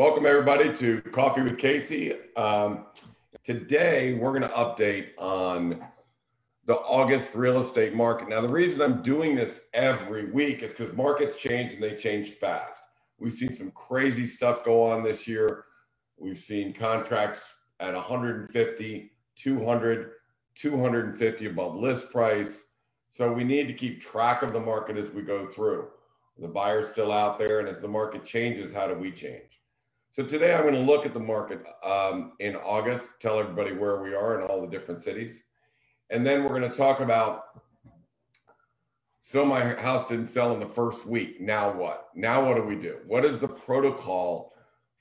Welcome, 0.00 0.24
everybody, 0.24 0.74
to 0.76 1.02
Coffee 1.12 1.42
with 1.42 1.58
Casey. 1.58 2.14
Um, 2.34 2.86
today, 3.44 4.14
we're 4.14 4.30
going 4.30 4.40
to 4.40 4.48
update 4.48 5.08
on 5.18 5.84
the 6.64 6.76
August 6.76 7.34
real 7.34 7.60
estate 7.60 7.92
market. 7.92 8.30
Now, 8.30 8.40
the 8.40 8.48
reason 8.48 8.80
I'm 8.80 9.02
doing 9.02 9.34
this 9.34 9.60
every 9.74 10.30
week 10.30 10.62
is 10.62 10.70
because 10.70 10.96
markets 10.96 11.36
change 11.36 11.74
and 11.74 11.82
they 11.82 11.96
change 11.96 12.30
fast. 12.30 12.80
We've 13.18 13.34
seen 13.34 13.52
some 13.52 13.72
crazy 13.72 14.26
stuff 14.26 14.64
go 14.64 14.90
on 14.90 15.02
this 15.02 15.28
year. 15.28 15.66
We've 16.16 16.38
seen 16.38 16.72
contracts 16.72 17.52
at 17.78 17.92
150, 17.92 19.12
200, 19.36 20.10
250 20.54 21.44
above 21.46 21.76
list 21.76 22.10
price. 22.10 22.64
So 23.10 23.30
we 23.30 23.44
need 23.44 23.68
to 23.68 23.74
keep 23.74 24.00
track 24.00 24.40
of 24.40 24.54
the 24.54 24.60
market 24.60 24.96
as 24.96 25.10
we 25.10 25.20
go 25.20 25.46
through. 25.46 25.88
The 26.38 26.48
buyer's 26.48 26.88
still 26.88 27.12
out 27.12 27.38
there, 27.38 27.60
and 27.60 27.68
as 27.68 27.82
the 27.82 27.88
market 27.88 28.24
changes, 28.24 28.72
how 28.72 28.86
do 28.86 28.94
we 28.94 29.12
change? 29.12 29.59
So 30.12 30.24
today 30.24 30.54
I'm 30.54 30.62
going 30.62 30.74
to 30.74 30.80
look 30.80 31.06
at 31.06 31.14
the 31.14 31.20
market 31.20 31.64
um, 31.84 32.32
in 32.40 32.56
August, 32.56 33.08
tell 33.20 33.38
everybody 33.38 33.72
where 33.72 34.02
we 34.02 34.12
are 34.12 34.40
in 34.40 34.46
all 34.46 34.60
the 34.60 34.66
different 34.66 35.02
cities. 35.02 35.44
And 36.10 36.26
then 36.26 36.42
we're 36.42 36.48
going 36.48 36.62
to 36.62 36.68
talk 36.68 36.98
about 36.98 37.44
so 39.22 39.44
my 39.44 39.60
house 39.80 40.08
didn't 40.08 40.26
sell 40.26 40.52
in 40.52 40.58
the 40.58 40.66
first 40.66 41.06
week. 41.06 41.40
Now 41.40 41.72
what? 41.72 42.08
Now 42.16 42.44
what 42.44 42.56
do 42.56 42.64
we 42.64 42.74
do? 42.74 42.96
What 43.06 43.24
is 43.24 43.38
the 43.38 43.46
protocol 43.46 44.52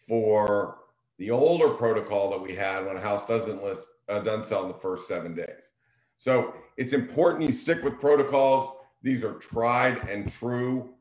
for 0.07 0.77
the 1.17 1.31
older 1.31 1.69
protocol 1.69 2.29
that 2.29 2.39
we 2.39 2.53
had 2.53 2.85
when 2.85 2.95
a 2.95 3.01
house 3.01 3.25
doesn't 3.25 3.63
list 3.63 3.87
uh, 4.07 4.19
doesn't 4.19 4.45
sell 4.45 4.61
in 4.61 4.67
the 4.67 4.77
first 4.77 5.07
seven 5.07 5.33
days? 5.33 5.71
So 6.19 6.53
it's 6.77 6.93
important 6.93 7.49
you 7.49 7.55
stick 7.55 7.81
with 7.81 7.99
protocols. 7.99 8.71
These 9.01 9.23
are 9.23 9.33
tried 9.33 9.97
and 10.07 10.31
true 10.31 10.91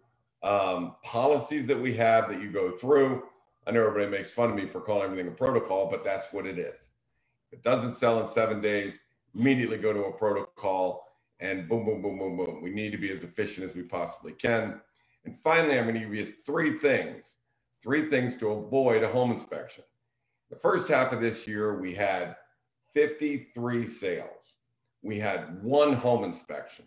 um, 0.43 0.95
policies 1.05 1.67
that 1.67 1.79
we 1.79 1.95
have 1.97 2.31
that 2.31 2.41
you 2.41 2.51
go 2.51 2.71
through. 2.71 3.25
I 3.69 3.73
know 3.73 3.87
everybody 3.87 4.11
makes 4.11 4.33
fun 4.33 4.51
of 4.51 4.57
me 4.57 4.67
for 4.67 4.81
calling 4.83 5.05
everything 5.05 5.29
a 5.29 5.33
protocol, 5.33 5.89
but 5.91 6.05
that's 6.05 6.33
what 6.33 6.47
it 6.47 6.59
is. 6.59 6.91
If 7.53 7.61
it 7.61 7.65
doesn't 7.65 7.97
sell 7.97 8.21
in 8.21 8.29
seven 8.29 8.61
days, 8.61 8.99
immediately 9.37 9.79
go 9.79 9.93
to 9.95 10.05
a 10.07 10.13
protocol 10.13 11.07
and 11.41 11.69
boom, 11.69 11.87
boom, 11.87 12.03
boom, 12.03 12.19
boom, 12.19 12.39
boom. 12.39 12.63
We 12.63 12.71
need 12.71 12.93
to 12.93 12.99
be 12.99 13.13
as 13.13 13.25
efficient 13.25 13.71
as 13.71 13.77
we 13.77 13.85
possibly 13.85 14.33
can. 14.33 14.81
And 15.25 15.37
finally, 15.45 15.79
I'm 15.79 15.85
going 15.85 15.95
to 15.97 16.01
give 16.03 16.15
you 16.15 16.35
three 16.47 16.79
things, 16.81 17.37
three 17.83 18.11
things 18.11 18.37
to 18.39 18.51
avoid 18.51 19.05
a 19.05 19.09
home 19.09 19.33
inspection. 19.33 19.85
The 20.51 20.57
first 20.57 20.89
half 20.89 21.13
of 21.13 21.21
this 21.21 21.47
year, 21.47 21.81
we 21.81 21.95
had 21.95 22.37
53 22.95 23.87
sales. 23.87 24.55
We 25.03 25.19
had 25.19 25.63
one 25.63 25.95
home 25.95 26.25
inspection. 26.25 26.87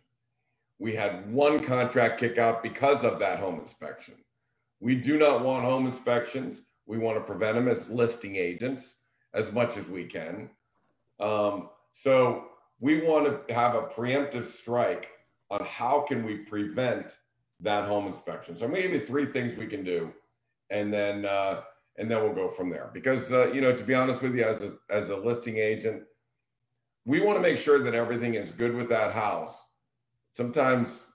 We 0.80 0.94
had 0.94 1.32
one 1.34 1.60
contract 1.62 2.20
kick 2.20 2.38
out 2.38 2.64
because 2.64 3.04
of 3.04 3.20
that 3.20 3.40
home 3.40 3.60
inspection. 3.60 4.16
We 4.82 4.96
do 4.96 5.20
not 5.20 5.44
want 5.46 5.64
home 5.66 5.88
inspections. 5.88 6.62
We 6.86 6.98
want 6.98 7.18
to 7.18 7.24
prevent 7.24 7.56
them 7.56 7.68
as 7.68 7.90
listing 7.90 8.36
agents 8.36 8.96
as 9.34 9.52
much 9.52 9.78
as 9.78 9.88
we 9.88 10.06
can. 10.06 10.50
Um, 11.20 11.70
so 11.94 12.46
we 12.80 13.02
want 13.02 13.48
to 13.48 13.54
have 13.54 13.76
a 13.76 13.84
preemptive 13.84 14.48
strike 14.48 15.08
on 15.50 15.66
how 15.66 16.06
can 16.08 16.26
we 16.26 16.38
prevent 16.38 17.08
that 17.60 17.88
home 17.88 18.08
inspection. 18.08 18.58
So 18.58 18.66
I'm 18.66 18.72
going 18.72 18.84
to 18.84 18.90
give 18.90 19.02
you 19.02 19.06
three 19.06 19.26
things 19.26 19.58
we 19.58 19.68
can 19.68 19.84
do, 19.84 20.12
and 20.70 20.92
then 20.92 21.26
uh, 21.26 21.62
and 21.98 22.10
then 22.10 22.24
we'll 22.24 22.34
go 22.34 22.50
from 22.50 22.70
there. 22.70 22.90
Because 22.94 23.32
uh, 23.32 23.52
you 23.52 23.62
know, 23.62 23.76
to 23.76 23.84
be 23.84 23.94
honest 23.94 24.22
with 24.22 24.36
you, 24.36 24.44
as 24.44 24.62
a, 24.62 24.74
as 24.90 25.10
a 25.10 25.16
listing 25.16 25.58
agent, 25.58 26.04
we 27.06 27.22
want 27.22 27.38
to 27.38 27.42
make 27.42 27.58
sure 27.58 27.80
that 27.84 27.94
everything 27.94 28.34
is 28.34 28.52
good 28.52 28.76
with 28.76 28.90
that 28.90 29.14
house. 29.14 29.56
Sometimes 30.34 31.06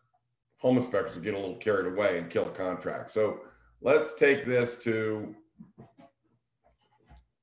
home 0.58 0.77
inspectors 0.77 1.19
get 1.19 1.34
a 1.34 1.39
little 1.39 1.56
carried 1.56 1.92
away 1.92 2.19
and 2.19 2.30
kill 2.30 2.47
a 2.47 2.51
contract. 2.51 3.11
So 3.11 3.41
let's 3.80 4.12
take 4.14 4.47
this 4.47 4.77
to 4.78 5.34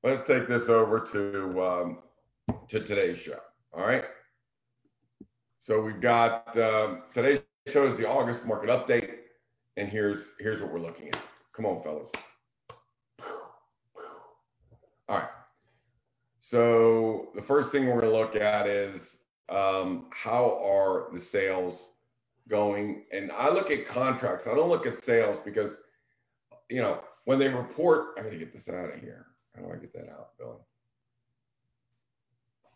let's 0.03 0.21
take 0.23 0.47
this 0.47 0.69
over 0.69 0.99
to 0.99 1.63
um, 1.63 1.99
to 2.67 2.79
today's 2.79 3.17
show. 3.17 3.39
All 3.73 3.85
right. 3.85 4.05
So 5.59 5.81
we've 5.81 6.01
got 6.01 6.57
um, 6.57 7.03
today's 7.13 7.39
show 7.67 7.87
is 7.87 7.97
the 7.97 8.07
August 8.07 8.45
market 8.45 8.69
update, 8.69 9.09
and 9.77 9.87
here's 9.87 10.33
here's 10.39 10.61
what 10.61 10.71
we're 10.73 10.79
looking 10.79 11.07
at. 11.07 11.19
Come 11.53 11.65
on, 11.65 11.81
fellas. 11.81 12.09
All 15.07 15.17
right. 15.17 15.29
So 16.39 17.29
the 17.35 17.41
first 17.41 17.71
thing 17.71 17.85
we're 17.85 18.01
going 18.01 18.11
to 18.11 18.17
look 18.17 18.35
at 18.35 18.67
is 18.67 19.17
um, 19.49 20.07
how 20.11 20.59
are 20.63 21.07
the 21.13 21.19
sales 21.19 21.89
going? 22.47 23.03
And 23.11 23.31
I 23.31 23.49
look 23.49 23.71
at 23.71 23.85
contracts. 23.85 24.47
I 24.47 24.53
don't 24.53 24.69
look 24.69 24.85
at 24.85 25.01
sales 25.01 25.37
because, 25.43 25.77
you 26.69 26.81
know, 26.81 27.01
when 27.25 27.39
they 27.39 27.49
report, 27.49 28.15
I'm 28.17 28.23
going 28.23 28.37
to 28.37 28.39
get 28.39 28.53
this 28.53 28.69
out 28.69 28.93
of 28.93 28.99
here. 28.99 29.27
How 29.55 29.61
do 29.61 29.71
I 29.71 29.77
get 29.77 29.93
that 29.93 30.09
out, 30.09 30.37
Billy? 30.37 30.57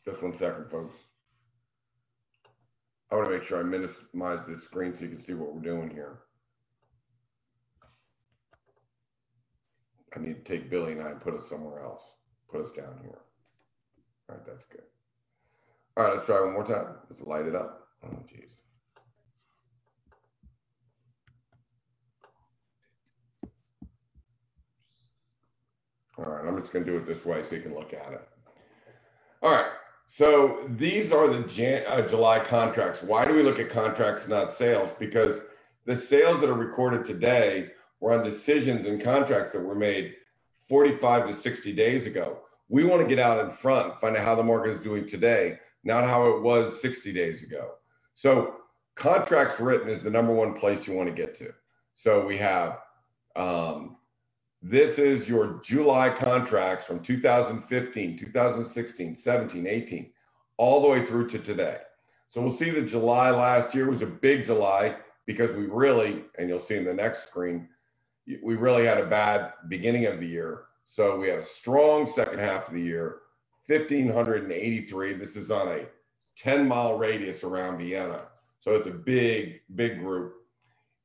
Just 0.05 0.23
one 0.23 0.33
second, 0.33 0.69
folks. 0.69 0.95
I 3.11 3.15
want 3.15 3.27
to 3.27 3.33
make 3.33 3.43
sure 3.43 3.59
I 3.59 3.63
minimize 3.63 4.45
this 4.47 4.63
screen 4.63 4.93
so 4.93 5.03
you 5.03 5.09
can 5.09 5.21
see 5.21 5.33
what 5.33 5.53
we're 5.53 5.61
doing 5.61 5.89
here. 5.89 6.19
I 10.15 10.19
need 10.19 10.45
to 10.45 10.51
take 10.51 10.69
Billy 10.69 10.93
and 10.93 11.01
I 11.01 11.11
and 11.11 11.21
put 11.21 11.35
us 11.35 11.47
somewhere 11.47 11.83
else. 11.83 12.03
Put 12.49 12.61
us 12.61 12.71
down 12.71 12.99
here. 13.01 13.19
All 14.29 14.35
right, 14.35 14.45
that's 14.45 14.63
good. 14.65 14.83
All 15.95 16.03
right, 16.03 16.13
let's 16.13 16.25
try 16.25 16.41
one 16.41 16.53
more 16.53 16.63
time. 16.63 16.95
Let's 17.09 17.21
light 17.21 17.45
it 17.45 17.55
up. 17.55 17.87
Oh, 18.05 18.09
jeez. 18.31 18.55
All 26.17 26.25
right, 26.25 26.47
I'm 26.47 26.57
just 26.57 26.73
going 26.73 26.83
to 26.83 26.91
do 26.91 26.97
it 26.97 27.05
this 27.05 27.25
way 27.25 27.43
so 27.43 27.55
you 27.55 27.61
can 27.61 27.75
look 27.75 27.93
at 27.93 28.11
it. 28.13 28.27
All 29.43 29.51
right, 29.51 29.67
so 30.07 30.67
these 30.69 31.11
are 31.11 31.27
the 31.29 31.43
Jan- 31.47 31.83
uh, 31.87 32.01
July 32.01 32.39
contracts. 32.39 33.03
Why 33.03 33.23
do 33.25 33.33
we 33.33 33.43
look 33.43 33.59
at 33.59 33.69
contracts, 33.69 34.27
not 34.27 34.51
sales? 34.51 34.89
Because 34.97 35.41
the 35.85 35.95
sales 35.95 36.41
that 36.41 36.49
are 36.49 36.55
recorded 36.55 37.05
today 37.05 37.69
were 37.99 38.13
on 38.13 38.23
decisions 38.23 38.85
and 38.87 39.01
contracts 39.01 39.51
that 39.51 39.59
were 39.59 39.75
made 39.75 40.15
45 40.67 41.27
to 41.27 41.33
60 41.33 41.71
days 41.73 42.07
ago. 42.07 42.39
We 42.67 42.83
want 42.83 43.01
to 43.01 43.07
get 43.07 43.19
out 43.19 43.43
in 43.45 43.51
front, 43.51 43.99
find 43.99 44.17
out 44.17 44.25
how 44.25 44.35
the 44.35 44.43
market 44.43 44.71
is 44.71 44.81
doing 44.81 45.05
today, 45.05 45.59
not 45.83 46.03
how 46.03 46.25
it 46.25 46.41
was 46.41 46.81
60 46.81 47.13
days 47.13 47.43
ago. 47.43 47.75
So 48.15 48.55
contracts 48.95 49.59
written 49.59 49.87
is 49.87 50.01
the 50.01 50.09
number 50.09 50.33
one 50.33 50.53
place 50.53 50.87
you 50.87 50.93
want 50.93 51.09
to 51.09 51.15
get 51.15 51.35
to. 51.35 51.53
So 51.93 52.25
we 52.25 52.37
have 52.37 52.79
um, 53.35 53.96
this 54.61 54.97
is 54.97 55.29
your 55.29 55.61
July 55.63 56.09
contracts 56.09 56.85
from 56.85 56.99
2015, 56.99 58.17
2016, 58.17 59.15
17, 59.15 59.67
18, 59.67 60.11
all 60.57 60.81
the 60.81 60.87
way 60.87 61.05
through 61.05 61.27
to 61.29 61.39
today. 61.39 61.77
So 62.27 62.41
we'll 62.41 62.51
see 62.51 62.71
that 62.71 62.87
July 62.87 63.29
last 63.29 63.73
year 63.75 63.89
was 63.89 64.01
a 64.01 64.07
big 64.07 64.45
July 64.45 64.97
because 65.25 65.55
we 65.55 65.65
really, 65.67 66.25
and 66.37 66.49
you'll 66.49 66.59
see 66.59 66.75
in 66.75 66.85
the 66.85 66.93
next 66.93 67.27
screen, 67.27 67.69
we 68.43 68.55
really 68.55 68.85
had 68.85 68.97
a 68.97 69.05
bad 69.05 69.53
beginning 69.67 70.05
of 70.07 70.19
the 70.19 70.27
year. 70.27 70.63
So 70.85 71.17
we 71.17 71.29
had 71.29 71.39
a 71.39 71.43
strong 71.43 72.07
second 72.07 72.39
half 72.39 72.67
of 72.67 72.73
the 72.73 72.81
year, 72.81 73.19
1,583. 73.67 75.13
This 75.13 75.35
is 75.35 75.51
on 75.51 75.67
a 75.67 75.85
10 76.37 76.67
mile 76.67 76.97
radius 76.97 77.43
around 77.43 77.77
Vienna. 77.77 78.23
So 78.59 78.71
it's 78.71 78.87
a 78.87 78.91
big, 78.91 79.61
big 79.75 79.99
group. 79.99 80.33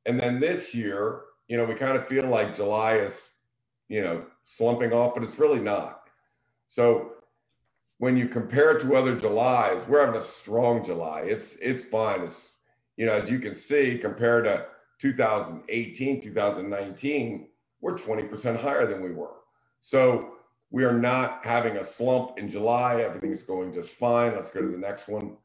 And 0.05 0.19
then 0.19 0.39
this 0.39 0.73
year, 0.73 1.21
you 1.47 1.57
know, 1.57 1.65
we 1.65 1.75
kind 1.75 1.95
of 1.95 2.07
feel 2.07 2.27
like 2.27 2.55
July 2.55 2.95
is 2.95 3.29
you 3.93 4.01
know, 4.01 4.25
slumping 4.43 4.91
off, 4.91 5.13
but 5.13 5.21
it's 5.21 5.37
really 5.37 5.59
not. 5.59 6.09
So 6.67 7.11
when 7.99 8.17
you 8.17 8.27
compare 8.27 8.75
it 8.75 8.81
to 8.81 8.95
other 8.95 9.15
Julys, 9.15 9.87
we're 9.87 10.03
having 10.03 10.19
a 10.19 10.23
strong 10.23 10.83
July. 10.83 11.19
It's 11.27 11.57
it's 11.57 11.83
fine. 11.83 12.21
It's 12.21 12.53
you 12.97 13.05
know, 13.05 13.11
as 13.11 13.29
you 13.29 13.37
can 13.37 13.53
see, 13.53 13.99
compared 13.99 14.45
to 14.45 14.65
2018, 14.97 16.21
2019, 16.21 17.47
we're 17.81 17.95
20% 17.95 18.59
higher 18.59 18.87
than 18.87 19.03
we 19.03 19.11
were. 19.11 19.35
So 19.81 20.37
we 20.71 20.85
are 20.85 20.97
not 20.97 21.45
having 21.45 21.77
a 21.77 21.83
slump 21.83 22.39
in 22.39 22.49
July. 22.49 23.01
Everything's 23.01 23.43
going 23.43 23.73
just 23.73 23.93
fine. 23.93 24.35
Let's 24.35 24.49
go 24.49 24.61
to 24.61 24.69
the 24.69 24.77
next 24.77 25.07
one. 25.07 25.37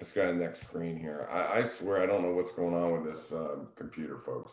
Let's 0.00 0.12
go 0.12 0.26
to 0.26 0.32
the 0.32 0.44
next 0.44 0.62
screen 0.62 0.98
here. 0.98 1.28
I, 1.30 1.58
I 1.58 1.64
swear 1.64 2.02
I 2.02 2.06
don't 2.06 2.22
know 2.22 2.32
what's 2.32 2.52
going 2.52 2.74
on 2.74 2.92
with 2.92 3.14
this 3.14 3.32
uh, 3.32 3.56
computer, 3.76 4.18
folks 4.24 4.52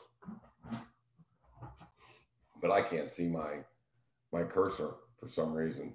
but 2.63 2.71
I 2.71 2.81
can't 2.81 3.11
see 3.11 3.27
my 3.27 3.57
my 4.31 4.43
cursor 4.43 4.91
for 5.19 5.27
some 5.27 5.53
reason. 5.53 5.93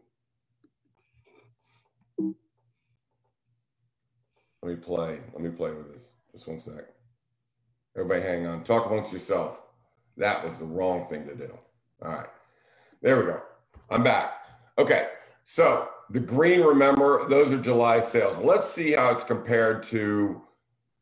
Let 4.62 4.70
me 4.70 4.76
play. 4.76 5.18
Let 5.32 5.42
me 5.42 5.50
play 5.50 5.70
with 5.72 5.92
this. 5.92 6.12
Just 6.30 6.46
one 6.46 6.60
sec. 6.60 6.84
Everybody 7.96 8.20
hang 8.20 8.46
on. 8.46 8.62
Talk 8.62 8.86
amongst 8.86 9.12
yourself. 9.12 9.56
That 10.18 10.44
was 10.44 10.58
the 10.58 10.66
wrong 10.66 11.08
thing 11.08 11.26
to 11.26 11.34
do. 11.34 11.50
All 12.02 12.12
right. 12.12 12.26
There 13.00 13.16
we 13.16 13.24
go. 13.24 13.40
I'm 13.90 14.02
back. 14.04 14.32
Okay. 14.76 15.08
So 15.44 15.88
the 16.10 16.20
green, 16.20 16.60
remember, 16.60 17.26
those 17.28 17.50
are 17.50 17.58
July 17.58 18.00
sales. 18.00 18.36
Let's 18.36 18.70
see 18.70 18.92
how 18.92 19.10
it's 19.10 19.24
compared 19.24 19.82
to 19.84 20.42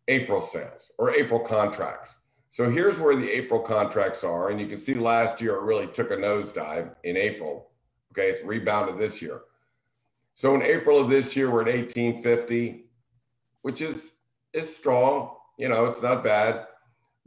April 0.06 0.42
sales 0.42 0.92
or 0.98 1.10
April 1.10 1.40
contracts. 1.40 2.18
So 2.56 2.70
here's 2.70 2.98
where 2.98 3.14
the 3.14 3.30
April 3.30 3.60
contracts 3.60 4.24
are. 4.24 4.48
And 4.48 4.58
you 4.58 4.66
can 4.66 4.78
see 4.78 4.94
last 4.94 5.42
year 5.42 5.56
it 5.56 5.62
really 5.64 5.86
took 5.88 6.10
a 6.10 6.16
nosedive 6.16 6.94
in 7.04 7.14
April. 7.14 7.68
Okay, 8.12 8.30
it's 8.30 8.42
rebounded 8.42 8.96
this 8.96 9.20
year. 9.20 9.42
So 10.36 10.54
in 10.54 10.62
April 10.62 10.98
of 10.98 11.10
this 11.10 11.36
year, 11.36 11.50
we're 11.50 11.68
at 11.68 11.74
1850, 11.74 12.86
which 13.60 13.82
is 13.82 14.12
is 14.54 14.74
strong. 14.74 15.36
You 15.58 15.68
know, 15.68 15.84
it's 15.84 16.00
not 16.00 16.24
bad, 16.24 16.64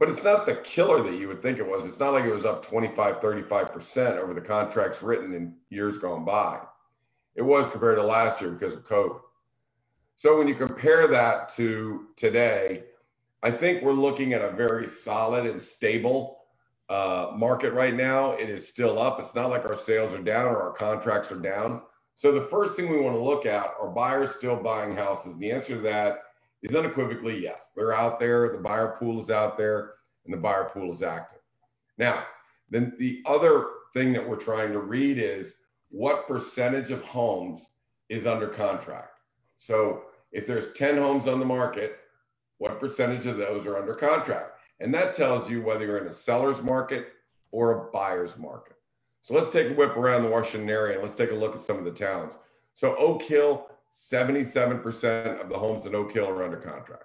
but 0.00 0.08
it's 0.08 0.24
not 0.24 0.46
the 0.46 0.56
killer 0.56 1.00
that 1.04 1.16
you 1.16 1.28
would 1.28 1.42
think 1.42 1.60
it 1.60 1.68
was. 1.68 1.84
It's 1.84 2.00
not 2.00 2.12
like 2.12 2.24
it 2.24 2.34
was 2.34 2.44
up 2.44 2.66
25, 2.66 3.20
35% 3.20 4.18
over 4.18 4.34
the 4.34 4.40
contracts 4.40 5.00
written 5.00 5.32
in 5.32 5.54
years 5.68 5.96
gone 5.96 6.24
by. 6.24 6.58
It 7.36 7.42
was 7.42 7.70
compared 7.70 7.98
to 7.98 8.02
last 8.02 8.40
year 8.40 8.50
because 8.50 8.74
of 8.74 8.84
COVID. 8.84 9.20
So 10.16 10.36
when 10.36 10.48
you 10.48 10.56
compare 10.56 11.06
that 11.06 11.50
to 11.50 12.08
today, 12.16 12.82
I 13.42 13.50
think 13.50 13.82
we're 13.82 13.92
looking 13.92 14.32
at 14.34 14.42
a 14.42 14.50
very 14.50 14.86
solid 14.86 15.46
and 15.46 15.60
stable 15.60 16.38
uh, 16.90 17.32
market 17.34 17.72
right 17.72 17.94
now. 17.94 18.32
It 18.32 18.50
is 18.50 18.68
still 18.68 18.98
up. 18.98 19.18
It's 19.20 19.34
not 19.34 19.50
like 19.50 19.64
our 19.64 19.76
sales 19.76 20.12
are 20.12 20.22
down 20.22 20.46
or 20.46 20.60
our 20.62 20.72
contracts 20.72 21.32
are 21.32 21.38
down. 21.38 21.82
So 22.14 22.32
the 22.32 22.46
first 22.48 22.76
thing 22.76 22.90
we 22.90 23.00
want 23.00 23.16
to 23.16 23.22
look 23.22 23.46
at 23.46 23.72
are 23.80 23.88
buyers 23.88 24.32
still 24.34 24.56
buying 24.56 24.94
houses? 24.94 25.38
The 25.38 25.50
answer 25.52 25.76
to 25.76 25.80
that 25.82 26.18
is 26.62 26.74
unequivocally 26.74 27.42
yes. 27.42 27.70
They're 27.74 27.94
out 27.94 28.20
there. 28.20 28.50
The 28.50 28.58
buyer 28.58 28.96
pool 28.98 29.22
is 29.22 29.30
out 29.30 29.56
there, 29.56 29.94
and 30.26 30.34
the 30.34 30.38
buyer 30.38 30.70
pool 30.72 30.92
is 30.92 31.02
active. 31.02 31.40
Now, 31.96 32.24
then 32.68 32.92
the 32.98 33.22
other 33.24 33.66
thing 33.94 34.12
that 34.12 34.28
we're 34.28 34.36
trying 34.36 34.72
to 34.72 34.80
read 34.80 35.18
is 35.18 35.54
what 35.88 36.28
percentage 36.28 36.90
of 36.90 37.04
homes 37.04 37.70
is 38.10 38.26
under 38.26 38.48
contract. 38.48 39.18
So 39.58 40.02
if 40.32 40.46
there's 40.46 40.72
10 40.74 40.98
homes 40.98 41.26
on 41.26 41.40
the 41.40 41.46
market, 41.46 41.98
what 42.60 42.78
percentage 42.78 43.24
of 43.24 43.38
those 43.38 43.66
are 43.66 43.78
under 43.78 43.94
contract? 43.94 44.60
And 44.80 44.92
that 44.92 45.14
tells 45.14 45.48
you 45.48 45.62
whether 45.62 45.86
you're 45.86 45.96
in 45.96 46.06
a 46.06 46.12
seller's 46.12 46.62
market 46.62 47.08
or 47.52 47.72
a 47.72 47.90
buyer's 47.90 48.36
market. 48.36 48.76
So 49.22 49.32
let's 49.32 49.50
take 49.50 49.70
a 49.70 49.74
whip 49.74 49.96
around 49.96 50.22
the 50.24 50.28
Washington 50.28 50.68
area 50.68 50.94
and 50.94 51.02
let's 51.02 51.14
take 51.14 51.30
a 51.30 51.34
look 51.34 51.56
at 51.56 51.62
some 51.62 51.78
of 51.78 51.86
the 51.86 51.90
towns. 51.90 52.34
So 52.74 52.94
Oak 52.96 53.22
Hill, 53.22 53.66
77% 53.90 55.40
of 55.40 55.48
the 55.48 55.58
homes 55.58 55.86
in 55.86 55.94
Oak 55.94 56.12
Hill 56.12 56.28
are 56.28 56.44
under 56.44 56.58
contract. 56.58 57.04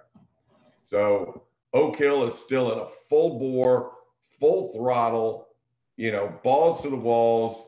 So 0.84 1.44
Oak 1.72 1.96
Hill 1.96 2.24
is 2.24 2.34
still 2.34 2.70
in 2.72 2.78
a 2.78 2.86
full 2.86 3.38
bore, 3.38 3.92
full 4.38 4.70
throttle, 4.74 5.48
you 5.96 6.12
know, 6.12 6.38
balls 6.44 6.82
to 6.82 6.90
the 6.90 6.96
walls, 6.96 7.66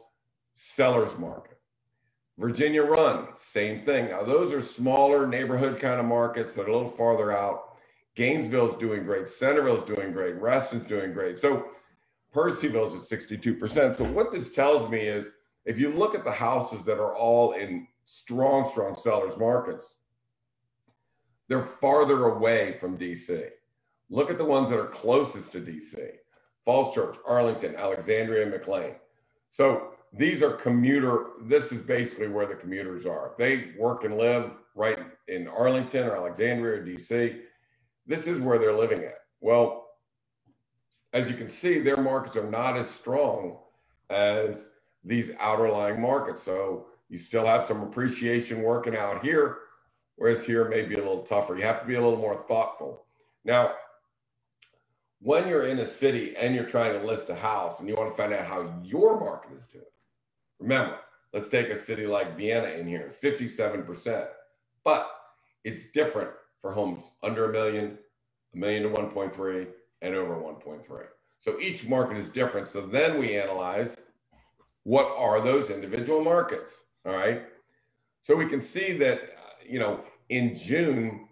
seller's 0.55 1.17
market. 1.19 1.58
Virginia 2.37 2.82
Run, 2.82 3.29
same 3.37 3.81
thing. 3.81 4.11
Now, 4.11 4.23
those 4.25 4.52
are 4.52 4.61
smaller 4.61 5.26
neighborhood 5.26 5.81
kind 5.81 5.99
of 5.99 6.06
markets 6.06 6.55
that 6.55 6.67
are 6.67 6.70
a 6.70 6.76
little 6.76 6.90
farther 6.90 7.32
out. 7.32 7.68
Gainesville's 8.19 8.75
doing 8.75 9.05
great. 9.05 9.29
Centreville's 9.29 9.85
doing 9.85 10.11
great. 10.11 10.35
Reston's 10.41 10.85
doing 10.85 11.12
great. 11.12 11.38
So 11.38 11.69
Purcellville's 12.35 12.97
at 12.97 13.19
62%. 13.19 13.94
So 13.94 14.03
what 14.03 14.32
this 14.32 14.53
tells 14.53 14.91
me 14.91 15.03
is 15.03 15.31
if 15.65 15.79
you 15.79 15.93
look 15.93 16.17
at 16.17 16.25
the 16.25 16.32
houses 16.32 16.85
that 16.85 16.99
are 16.99 17.15
all 17.15 17.53
in 17.53 17.87
strong, 18.05 18.69
strong 18.69 18.97
sellers 18.97 19.37
markets, 19.37 19.94
they're 21.47 21.65
farther 21.65 22.26
away 22.31 22.73
from 22.73 22.99
DC. 22.99 23.50
Look 24.11 24.31
at 24.31 24.38
the 24.38 24.44
ones 24.44 24.69
that 24.71 24.81
are 24.81 24.87
closest 24.87 25.53
to 25.53 25.61
DC. 25.61 26.11
Falls 26.64 26.93
Church, 26.93 27.17
Arlington, 27.25 27.76
Alexandria, 27.76 28.47
McLean. 28.47 28.97
So 29.49 29.93
these 30.12 30.43
are 30.43 30.50
commuter, 30.50 31.26
this 31.43 31.71
is 31.71 31.82
basically 31.82 32.26
where 32.26 32.47
the 32.47 32.56
commuters 32.56 33.06
are. 33.06 33.35
They 33.38 33.75
work 33.79 34.03
and 34.03 34.19
live 34.19 34.50
right 34.75 34.99
in 35.29 35.47
Arlington 35.47 36.05
or 36.05 36.17
Alexandria 36.17 36.81
or 36.81 36.85
DC, 36.85 37.43
this 38.09 38.27
is 38.27 38.41
where 38.41 38.59
they're 38.59 38.75
living 38.75 39.05
at. 39.05 39.21
Well, 39.41 39.87
as 41.13 41.29
you 41.29 41.37
can 41.37 41.49
see, 41.49 41.79
their 41.79 41.99
markets 41.99 42.37
are 42.37 42.51
not 42.51 42.77
as 42.77 42.91
strong 42.91 43.59
as 44.11 44.69
these 45.05 45.31
outer 45.39 45.71
lying 45.71 46.01
markets. 46.01 46.43
So 46.43 46.87
you 47.09 47.19
still 47.19 47.45
have 47.45 47.67
some 47.67 47.83
appreciation 47.83 48.63
working 48.63 48.97
out 48.97 49.23
here, 49.23 49.59
whereas 50.17 50.45
here 50.45 50.69
may 50.69 50.83
be 50.83 50.95
a 50.95 50.99
little 50.99 51.23
tougher. 51.23 51.57
You 51.57 51.63
have 51.63 51.81
to 51.83 51.87
be 51.87 51.95
a 51.95 52.03
little 52.03 52.19
more 52.19 52.45
thoughtful. 52.49 53.05
Now, 53.45 53.75
when 55.21 55.49
you're 55.49 55.67
in 55.67 55.79
a 55.79 55.89
city 55.89 56.35
and 56.37 56.55
you're 56.55 56.65
trying 56.65 56.99
to 56.99 57.07
list 57.07 57.29
a 57.29 57.35
house 57.35 57.81
and 57.81 57.89
you 57.89 57.95
want 57.95 58.11
to 58.11 58.17
find 58.17 58.33
out 58.33 58.47
how 58.47 58.81
your 58.83 59.21
market 59.21 59.53
is 59.57 59.67
doing, 59.67 59.85
remember, 60.59 60.97
let's 61.33 61.49
take 61.49 61.69
a 61.69 61.79
city 61.79 62.07
like 62.07 62.37
Vienna 62.37 62.69
in 62.69 62.87
here, 62.87 63.11
57%. 63.23 64.29
But 64.85 65.11
it's 65.65 65.87
different 65.87 66.31
for 66.61 66.73
homes 66.73 67.11
under 67.23 67.51
a 67.51 67.53
million, 67.53 67.99
a 68.55 68.57
million 68.57 68.83
to 68.83 68.89
1.3, 68.91 69.67
and 70.03 70.15
over 70.15 70.35
1.3. 70.35 71.07
So 71.41 71.59
each 71.61 71.87
market 71.87 72.17
is 72.17 72.29
different. 72.29 72.69
So 72.69 72.81
then 72.81 73.19
we 73.19 73.37
analyze 73.37 73.97
what 74.85 75.13
are 75.17 75.41
those 75.41 75.71
individual 75.71 76.23
markets. 76.23 76.73
All 77.05 77.13
right. 77.13 77.43
So 78.23 78.35
we 78.35 78.47
can 78.47 78.61
see 78.61 78.97
that, 78.99 79.19
uh, 79.23 79.51
you 79.67 79.79
know, 79.79 80.01
in 80.29 80.57
June, 80.57 81.29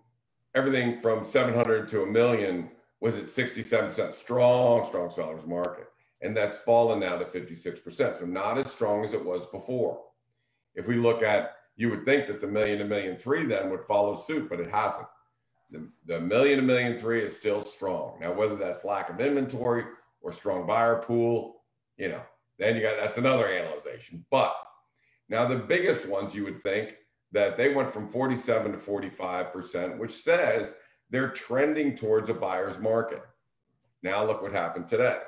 everything 0.55 1.01
from 1.01 1.25
700 1.25 1.89
to 1.89 2.03
a 2.03 2.07
million 2.07 2.71
was 3.01 3.17
at 3.17 3.25
67%, 3.25 4.15
strong, 4.15 4.85
strong 4.85 5.11
sellers 5.11 5.47
market. 5.47 5.89
And 6.23 6.37
that's 6.37 6.57
fallen 6.57 7.01
now 7.01 7.17
to 7.17 7.25
56%. 7.25 8.19
So 8.19 8.25
not 8.25 8.59
as 8.59 8.71
strong 8.71 9.05
as 9.05 9.13
it 9.13 9.25
was 9.25 9.45
before. 9.47 10.01
If 10.75 10.87
we 10.87 10.97
look 10.97 11.23
at, 11.23 11.57
you 11.77 11.91
would 11.91 12.05
think 12.05 12.27
that 12.27 12.41
the 12.41 12.47
million 12.47 12.79
to 12.79 12.85
million 12.87 13.17
three 13.17 13.45
then 13.45 13.71
would 13.71 13.85
follow 13.85 14.17
suit, 14.17 14.49
but 14.49 14.61
it 14.61 14.71
hasn't. 14.71 15.07
The, 15.71 15.89
the 16.07 16.21
million 16.21 16.59
to 16.59 16.63
million 16.63 16.99
three 16.99 17.21
is 17.21 17.37
still 17.37 17.61
strong. 17.61 18.19
Now, 18.21 18.33
whether 18.33 18.57
that's 18.57 18.85
lack 18.85 19.11
of 19.11 19.21
inventory 19.21 19.85
or 20.21 20.33
strong 20.33 20.67
buyer 20.67 21.03
pool, 21.03 21.63
you 21.97 22.09
know, 22.09 22.23
then 22.59 22.77
you 22.77 22.83
got 22.83 22.97
that's 22.97 23.19
another 23.19 23.47
analyzation. 23.47 24.25
But 24.31 24.55
now 25.29 25.47
the 25.47 25.57
biggest 25.57 26.09
ones 26.09 26.35
you 26.35 26.45
would 26.45 26.63
think 26.63 26.97
that 27.33 27.57
they 27.57 27.75
went 27.75 27.93
from 27.93 28.09
47 28.09 28.73
to 28.73 28.79
45%, 28.79 29.99
which 29.99 30.13
says 30.13 30.75
they're 31.11 31.31
trending 31.31 31.97
towards 31.97 32.31
a 32.31 32.35
buyer's 32.35 32.79
market. 32.79 33.23
Now 34.03 34.25
look 34.25 34.43
what 34.43 34.53
happened 34.53 34.89
today. 34.89 35.19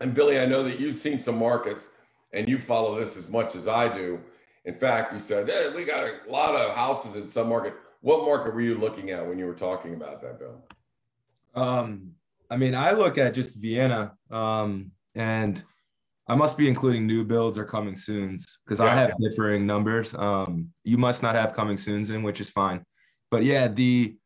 And 0.00 0.14
Billy, 0.14 0.38
I 0.38 0.46
know 0.46 0.62
that 0.62 0.78
you've 0.78 0.96
seen 0.96 1.18
some 1.18 1.38
markets 1.38 1.88
and 2.32 2.48
you 2.48 2.58
follow 2.58 3.00
this 3.00 3.16
as 3.16 3.28
much 3.28 3.56
as 3.56 3.66
I 3.66 3.88
do. 3.92 4.20
In 4.68 4.74
fact, 4.74 5.14
you 5.14 5.18
said, 5.18 5.48
hey, 5.48 5.72
we 5.74 5.82
got 5.82 6.04
a 6.04 6.30
lot 6.30 6.54
of 6.54 6.76
houses 6.76 7.16
in 7.16 7.26
some 7.26 7.48
market. 7.48 7.72
What 8.02 8.26
market 8.26 8.54
were 8.54 8.60
you 8.60 8.76
looking 8.76 9.08
at 9.08 9.26
when 9.26 9.38
you 9.38 9.46
were 9.46 9.54
talking 9.54 9.94
about 9.94 10.20
that, 10.20 10.38
Bill? 10.38 10.62
Um, 11.54 12.10
I 12.50 12.58
mean, 12.58 12.74
I 12.74 12.90
look 12.90 13.16
at 13.16 13.32
just 13.32 13.58
Vienna, 13.58 14.12
um, 14.30 14.90
and 15.14 15.64
I 16.28 16.34
must 16.34 16.58
be 16.58 16.68
including 16.68 17.06
new 17.06 17.24
builds 17.24 17.56
or 17.56 17.64
coming 17.64 17.96
soons 17.96 18.58
because 18.62 18.78
yeah, 18.78 18.92
I 18.92 18.94
have 18.94 19.12
differing 19.18 19.66
numbers. 19.66 20.14
Um, 20.14 20.68
you 20.84 20.98
must 20.98 21.22
not 21.22 21.34
have 21.34 21.54
coming 21.54 21.78
soons 21.78 22.10
in, 22.10 22.22
which 22.22 22.38
is 22.38 22.50
fine. 22.50 22.84
But 23.30 23.44
yeah, 23.44 23.68
the 23.68 24.18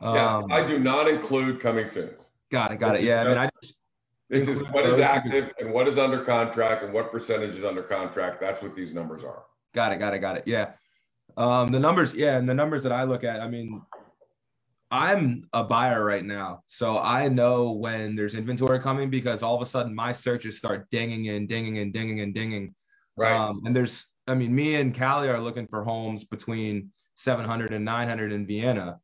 um, 0.00 0.14
yeah, 0.14 0.42
I 0.52 0.64
do 0.64 0.78
not 0.78 1.08
include 1.08 1.58
coming 1.58 1.88
soons. 1.88 2.22
Got 2.52 2.70
it, 2.70 2.76
got 2.76 2.94
it. 2.94 3.02
Yeah, 3.02 3.22
I 3.22 3.28
mean, 3.28 3.38
I 3.38 3.50
just 3.60 3.74
this 4.28 4.46
is 4.46 4.62
what 4.70 4.86
is 4.86 5.00
active 5.00 5.50
and 5.58 5.72
what 5.72 5.88
is 5.88 5.98
under 5.98 6.24
contract 6.24 6.84
and 6.84 6.92
what 6.92 7.10
percentage 7.10 7.56
is 7.56 7.64
under 7.64 7.82
contract. 7.82 8.40
That's 8.40 8.62
what 8.62 8.76
these 8.76 8.94
numbers 8.94 9.24
are. 9.24 9.42
Got 9.74 9.92
it. 9.92 9.98
Got 9.98 10.14
it. 10.14 10.18
Got 10.18 10.36
it. 10.38 10.44
Yeah. 10.46 10.72
Um, 11.36 11.68
the 11.68 11.80
numbers, 11.80 12.14
yeah, 12.14 12.36
and 12.36 12.48
the 12.48 12.54
numbers 12.54 12.82
that 12.82 12.92
I 12.92 13.04
look 13.04 13.24
at, 13.24 13.40
I 13.40 13.48
mean, 13.48 13.80
I'm 14.90 15.48
a 15.52 15.62
buyer 15.62 16.04
right 16.04 16.24
now, 16.24 16.62
so 16.66 16.98
I 16.98 17.28
know 17.28 17.72
when 17.72 18.16
there's 18.16 18.34
inventory 18.34 18.80
coming 18.80 19.08
because 19.08 19.42
all 19.42 19.54
of 19.54 19.62
a 19.62 19.66
sudden 19.66 19.94
my 19.94 20.10
searches 20.10 20.58
start 20.58 20.90
dinging 20.90 21.28
and 21.28 21.48
dinging 21.48 21.78
and 21.78 21.92
dinging 21.92 22.20
and 22.20 22.34
dinging. 22.34 22.74
Right. 23.16 23.32
Um, 23.32 23.62
and 23.64 23.74
there's, 23.74 24.06
I 24.26 24.34
mean, 24.34 24.52
me 24.52 24.74
and 24.74 24.96
Callie 24.96 25.28
are 25.28 25.38
looking 25.38 25.68
for 25.68 25.84
homes 25.84 26.24
between 26.24 26.90
700 27.14 27.72
and 27.72 27.84
900 27.84 28.32
in 28.32 28.46
Vienna. 28.46 28.98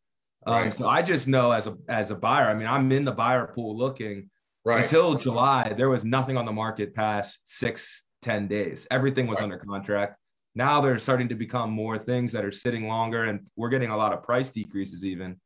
Um, 0.45 0.55
right. 0.55 0.75
So 0.75 0.89
I 0.89 1.03
just 1.03 1.29
know 1.29 1.53
as 1.53 1.67
a 1.67 1.77
as 1.89 2.11
a 2.11 2.15
buyer, 2.17 2.49
I 2.49 2.55
mean, 2.55 2.67
I'm 2.67 2.91
in 2.91 3.05
the 3.05 3.13
buyer 3.13 3.47
pool 3.47 3.77
looking. 3.77 4.31
Right. 4.65 4.83
Until 4.83 5.15
July, 5.15 5.75
there 5.77 5.89
was 5.89 6.05
nothing 6.05 6.37
on 6.37 6.45
the 6.45 6.53
market 6.53 6.95
past 6.95 7.41
six 7.45 8.05
ten 8.23 8.49
days. 8.49 8.87
Everything 8.91 9.29
was 9.29 9.39
right. 9.39 9.45
under 9.45 9.59
contract. 9.59 10.19
Now 10.57 10.81
they're 10.81 10.99
starting 10.99 11.29
to 11.29 11.35
become 11.35 11.71
more 11.71 11.99
things 11.99 12.33
that 12.33 12.45
are 12.45 12.51
sitting 12.51 12.89
longer, 12.89 13.25
and 13.25 13.47
we're 13.57 13.69
getting 13.69 13.91
a 13.91 13.97
lot 13.97 14.15
of 14.15 14.23
price 14.23 14.51
decreases 14.51 15.05
even. 15.05 15.37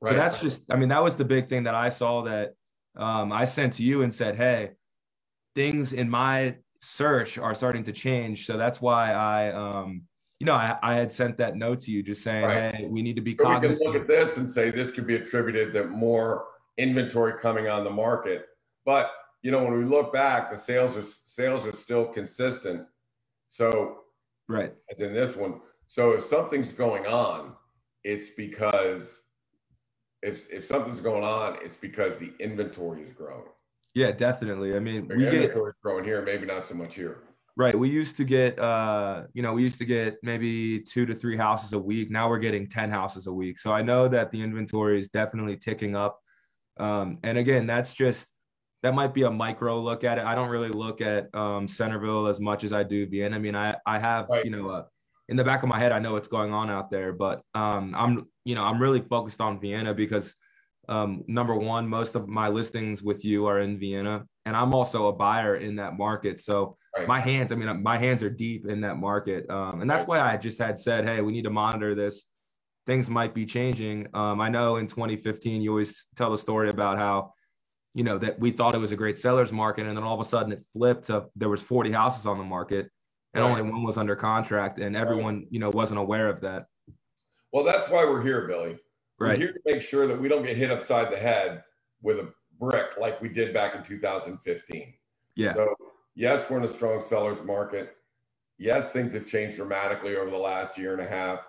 Right. 0.00 0.12
So 0.12 0.16
that's 0.16 0.40
just, 0.40 0.72
I 0.72 0.76
mean, 0.76 0.88
that 0.88 1.04
was 1.04 1.16
the 1.16 1.24
big 1.24 1.50
thing 1.50 1.64
that 1.64 1.74
I 1.74 1.90
saw 1.90 2.22
that 2.22 2.54
um, 2.96 3.30
I 3.30 3.44
sent 3.44 3.74
to 3.74 3.82
you 3.82 4.02
and 4.02 4.12
said, 4.12 4.36
hey, 4.36 4.70
things 5.54 5.92
in 5.92 6.08
my 6.08 6.56
search 6.80 7.36
are 7.36 7.54
starting 7.54 7.84
to 7.84 7.92
change. 7.92 8.46
So 8.46 8.56
that's 8.56 8.80
why 8.80 9.12
I, 9.12 9.52
um, 9.52 10.02
you 10.40 10.46
know, 10.46 10.54
I, 10.54 10.78
I 10.82 10.94
had 10.94 11.12
sent 11.12 11.36
that 11.38 11.56
note 11.56 11.80
to 11.80 11.90
you 11.90 12.02
just 12.02 12.22
saying, 12.22 12.44
right. 12.44 12.74
hey, 12.74 12.86
we 12.86 13.02
need 13.02 13.16
to 13.16 13.22
be 13.22 13.34
cognizant. 13.34 13.80
We 13.80 13.84
can 13.84 13.92
look 13.92 14.02
at 14.02 14.08
this 14.08 14.38
and 14.38 14.48
say 14.48 14.70
this 14.70 14.90
could 14.90 15.06
be 15.06 15.16
attributed 15.16 15.74
to 15.74 15.84
more 15.84 16.46
inventory 16.78 17.34
coming 17.38 17.68
on 17.68 17.84
the 17.84 17.90
market. 17.90 18.46
But 18.86 19.12
you 19.42 19.50
know, 19.50 19.62
when 19.62 19.76
we 19.78 19.84
look 19.84 20.10
back, 20.10 20.50
the 20.50 20.56
sales 20.56 20.96
are 20.96 21.02
sales 21.02 21.66
are 21.66 21.72
still 21.72 22.06
consistent. 22.06 22.86
So 23.50 24.03
Right. 24.48 24.72
As 24.90 25.00
in 25.00 25.12
this 25.12 25.36
one. 25.36 25.60
So 25.88 26.12
if 26.12 26.24
something's 26.24 26.72
going 26.72 27.06
on, 27.06 27.54
it's 28.02 28.28
because 28.36 29.20
if 30.22 30.50
if 30.50 30.64
something's 30.64 31.00
going 31.00 31.24
on, 31.24 31.58
it's 31.62 31.76
because 31.76 32.18
the 32.18 32.32
inventory 32.40 33.02
is 33.02 33.12
growing. 33.12 33.44
Yeah, 33.94 34.10
definitely. 34.10 34.74
I 34.74 34.80
mean, 34.80 35.08
we 35.08 35.18
get 35.18 35.34
inventory 35.34 35.70
is 35.70 35.76
growing 35.82 36.04
here, 36.04 36.22
maybe 36.22 36.46
not 36.46 36.66
so 36.66 36.74
much 36.74 36.94
here. 36.94 37.22
right. 37.56 37.74
We 37.74 37.88
used 37.88 38.16
to 38.16 38.24
get, 38.24 38.58
uh, 38.58 39.24
you 39.34 39.42
know, 39.42 39.52
we 39.52 39.62
used 39.62 39.78
to 39.78 39.84
get 39.84 40.16
maybe 40.22 40.80
two 40.80 41.06
to 41.06 41.14
three 41.14 41.36
houses 41.36 41.72
a 41.74 41.78
week. 41.78 42.10
Now 42.10 42.28
we're 42.28 42.38
getting 42.38 42.68
ten 42.68 42.90
houses 42.90 43.26
a 43.26 43.32
week. 43.32 43.58
So 43.58 43.72
I 43.72 43.82
know 43.82 44.08
that 44.08 44.32
the 44.32 44.42
inventory 44.42 44.98
is 44.98 45.08
definitely 45.08 45.56
ticking 45.56 45.94
up. 45.94 46.18
Um, 46.76 47.18
and 47.22 47.38
again, 47.38 47.66
that's 47.66 47.94
just 47.94 48.28
that 48.84 48.94
might 48.94 49.14
be 49.14 49.22
a 49.22 49.30
micro 49.30 49.80
look 49.80 50.04
at 50.04 50.18
it. 50.18 50.24
I 50.24 50.34
don't 50.34 50.50
really 50.50 50.68
look 50.68 51.00
at 51.00 51.34
um, 51.34 51.66
Centreville 51.66 52.26
as 52.26 52.38
much 52.38 52.64
as 52.64 52.72
I 52.74 52.82
do 52.82 53.06
Vienna. 53.06 53.36
I 53.36 53.38
mean, 53.38 53.56
I 53.56 53.76
I 53.86 53.98
have 53.98 54.28
Right. 54.28 54.44
you 54.44 54.50
know 54.50 54.68
uh, 54.68 54.84
in 55.30 55.36
the 55.36 55.44
back 55.44 55.62
of 55.62 55.70
my 55.70 55.78
head, 55.78 55.90
I 55.90 55.98
know 56.00 56.12
what's 56.12 56.28
going 56.28 56.52
on 56.52 56.68
out 56.68 56.90
there, 56.90 57.14
but 57.14 57.40
um, 57.54 57.94
I'm 57.96 58.28
you 58.44 58.54
know 58.54 58.62
I'm 58.62 58.78
really 58.78 59.00
focused 59.00 59.40
on 59.40 59.58
Vienna 59.58 59.94
because 59.94 60.34
um, 60.86 61.24
number 61.26 61.54
one, 61.54 61.88
most 61.88 62.14
of 62.14 62.28
my 62.28 62.48
listings 62.50 63.02
with 63.02 63.24
you 63.24 63.46
are 63.46 63.60
in 63.60 63.78
Vienna, 63.78 64.26
and 64.44 64.54
I'm 64.54 64.74
also 64.74 65.08
a 65.08 65.14
buyer 65.14 65.56
in 65.56 65.76
that 65.76 65.96
market. 65.96 66.38
So 66.40 66.76
Right. 66.96 67.08
my 67.08 67.18
hands, 67.18 67.50
I 67.50 67.56
mean, 67.56 67.82
my 67.82 67.98
hands 67.98 68.22
are 68.22 68.30
deep 68.30 68.66
in 68.68 68.82
that 68.82 68.96
market, 68.98 69.50
um, 69.50 69.80
and 69.80 69.90
that's 69.90 70.06
why 70.06 70.20
I 70.20 70.36
just 70.36 70.58
had 70.58 70.78
said, 70.78 71.04
hey, 71.04 71.22
we 71.22 71.32
need 71.32 71.42
to 71.42 71.50
monitor 71.50 71.94
this. 71.96 72.26
Things 72.86 73.10
might 73.10 73.34
be 73.34 73.46
changing. 73.46 74.06
Um, 74.14 74.40
I 74.40 74.48
know 74.48 74.76
in 74.76 74.86
2015, 74.86 75.60
you 75.62 75.70
always 75.70 76.04
tell 76.14 76.30
the 76.30 76.38
story 76.38 76.68
about 76.68 76.98
how 76.98 77.33
you 77.94 78.02
know 78.04 78.18
that 78.18 78.38
we 78.38 78.50
thought 78.50 78.74
it 78.74 78.78
was 78.78 78.92
a 78.92 78.96
great 78.96 79.16
sellers 79.16 79.52
market 79.52 79.86
and 79.86 79.96
then 79.96 80.04
all 80.04 80.14
of 80.14 80.20
a 80.20 80.28
sudden 80.28 80.52
it 80.52 80.62
flipped 80.72 81.06
to 81.06 81.24
there 81.36 81.48
was 81.48 81.62
40 81.62 81.92
houses 81.92 82.26
on 82.26 82.38
the 82.38 82.44
market 82.44 82.90
and 83.32 83.42
Right. 83.44 83.50
only 83.50 83.62
one 83.70 83.82
was 83.84 83.96
under 83.96 84.16
contract 84.16 84.78
and 84.78 84.96
everyone 84.96 85.46
you 85.50 85.60
know 85.60 85.70
wasn't 85.70 85.98
aware 86.00 86.28
of 86.28 86.40
that 86.40 86.66
Well, 87.52 87.64
that's 87.64 87.88
why 87.88 88.04
we're 88.04 88.22
here, 88.22 88.46
Billy. 88.48 88.78
We're 89.18 89.28
right 89.28 89.38
here 89.38 89.52
to 89.52 89.60
make 89.64 89.80
sure 89.80 90.06
that 90.08 90.20
we 90.20 90.28
don't 90.28 90.44
get 90.44 90.56
hit 90.56 90.70
upside 90.72 91.10
the 91.12 91.16
head 91.16 91.62
with 92.02 92.18
a 92.18 92.28
brick 92.58 92.98
like 92.98 93.20
we 93.22 93.28
did 93.28 93.54
back 93.54 93.74
in 93.76 93.82
2015. 93.84 94.92
yeah 95.36 95.54
So, 95.54 95.74
yes, 96.16 96.50
we're 96.50 96.58
in 96.58 96.64
a 96.64 96.68
strong 96.68 97.00
seller's 97.00 97.42
market. 97.44 97.96
Yes, 98.58 98.90
things 98.92 99.12
have 99.14 99.26
changed 99.26 99.56
dramatically 99.56 100.16
over 100.16 100.30
the 100.30 100.36
last 100.36 100.76
year 100.78 100.92
and 100.92 101.00
a 101.02 101.08
half. 101.08 101.40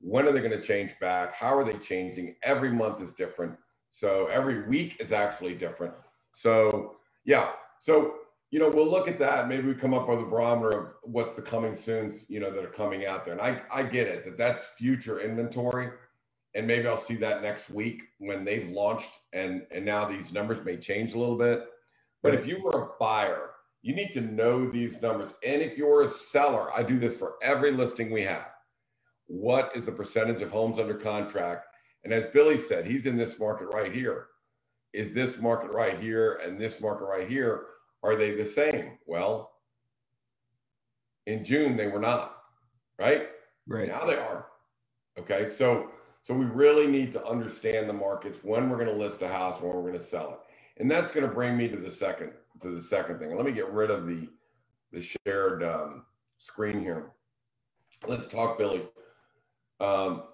When 0.00 0.26
are 0.26 0.32
they 0.32 0.40
going 0.40 0.50
to 0.52 0.60
change 0.62 0.92
back? 1.00 1.34
How 1.34 1.56
are 1.56 1.64
they 1.64 1.78
changing? 1.78 2.34
Every 2.42 2.70
month 2.72 3.00
is 3.00 3.12
different. 3.12 3.56
So, 3.94 4.26
every 4.26 4.66
week 4.66 4.96
is 4.98 5.12
actually 5.12 5.54
different. 5.54 5.94
So, 6.32 6.96
yeah. 7.24 7.50
So, 7.78 8.14
you 8.50 8.58
know, 8.58 8.68
we'll 8.68 8.90
look 8.90 9.06
at 9.06 9.20
that. 9.20 9.48
Maybe 9.48 9.68
we 9.68 9.74
come 9.74 9.94
up 9.94 10.08
with 10.08 10.18
a 10.18 10.24
barometer 10.24 10.78
of 10.78 10.86
what's 11.02 11.36
the 11.36 11.42
coming 11.42 11.76
soons, 11.76 12.24
you 12.26 12.40
know, 12.40 12.50
that 12.50 12.64
are 12.64 12.68
coming 12.68 13.06
out 13.06 13.24
there. 13.24 13.34
And 13.34 13.40
I, 13.40 13.62
I 13.72 13.84
get 13.84 14.08
it 14.08 14.24
that 14.24 14.36
that's 14.36 14.64
future 14.76 15.20
inventory. 15.20 15.90
And 16.56 16.66
maybe 16.66 16.88
I'll 16.88 16.96
see 16.96 17.14
that 17.16 17.40
next 17.42 17.70
week 17.70 18.02
when 18.18 18.44
they've 18.44 18.68
launched 18.68 19.10
and, 19.32 19.64
and 19.70 19.84
now 19.84 20.04
these 20.04 20.32
numbers 20.32 20.64
may 20.64 20.76
change 20.76 21.14
a 21.14 21.18
little 21.18 21.38
bit. 21.38 21.66
But 22.20 22.34
if 22.34 22.46
you 22.48 22.60
were 22.62 22.82
a 22.82 22.88
buyer, 22.98 23.50
you 23.82 23.94
need 23.94 24.12
to 24.12 24.22
know 24.22 24.68
these 24.68 25.00
numbers. 25.02 25.30
And 25.46 25.62
if 25.62 25.78
you're 25.78 26.02
a 26.02 26.08
seller, 26.08 26.72
I 26.72 26.82
do 26.82 26.98
this 26.98 27.14
for 27.14 27.34
every 27.42 27.70
listing 27.70 28.10
we 28.10 28.22
have. 28.22 28.48
What 29.26 29.72
is 29.76 29.84
the 29.84 29.92
percentage 29.92 30.42
of 30.42 30.50
homes 30.50 30.78
under 30.78 30.94
contract? 30.94 31.66
And 32.04 32.12
as 32.12 32.26
Billy 32.28 32.58
said, 32.58 32.86
he's 32.86 33.06
in 33.06 33.16
this 33.16 33.38
market 33.38 33.66
right 33.72 33.92
here. 33.92 34.26
Is 34.92 35.14
this 35.14 35.38
market 35.38 35.72
right 35.72 35.98
here 35.98 36.40
and 36.44 36.60
this 36.60 36.80
market 36.80 37.04
right 37.06 37.28
here, 37.28 37.66
are 38.02 38.14
they 38.14 38.34
the 38.34 38.44
same? 38.44 38.98
Well, 39.06 39.52
in 41.26 41.42
June, 41.42 41.76
they 41.76 41.88
were 41.88 42.00
not, 42.00 42.36
right? 42.98 43.28
right 43.66 43.88
Now 43.88 44.04
they 44.04 44.16
are. 44.16 44.46
Okay. 45.18 45.50
So 45.50 45.90
so 46.22 46.34
we 46.34 46.46
really 46.46 46.86
need 46.86 47.12
to 47.12 47.26
understand 47.26 47.88
the 47.88 47.92
markets 47.94 48.38
when 48.42 48.70
we're 48.70 48.78
going 48.78 48.88
to 48.88 48.94
list 49.04 49.22
a 49.22 49.28
house, 49.28 49.60
when 49.60 49.74
we're 49.74 49.82
going 49.82 49.98
to 49.98 50.04
sell 50.04 50.30
it. 50.32 50.80
And 50.80 50.90
that's 50.90 51.10
going 51.10 51.26
to 51.26 51.32
bring 51.32 51.56
me 51.56 51.68
to 51.68 51.76
the 51.76 51.90
second 51.90 52.32
to 52.60 52.70
the 52.70 52.82
second 52.82 53.18
thing. 53.18 53.36
Let 53.36 53.44
me 53.44 53.52
get 53.52 53.70
rid 53.70 53.90
of 53.90 54.06
the 54.06 54.28
the 54.92 55.02
shared 55.02 55.62
um, 55.62 56.04
screen 56.38 56.80
here. 56.80 57.10
Let's 58.06 58.26
talk, 58.26 58.58
Billy. 58.58 58.82
Um, 59.80 60.24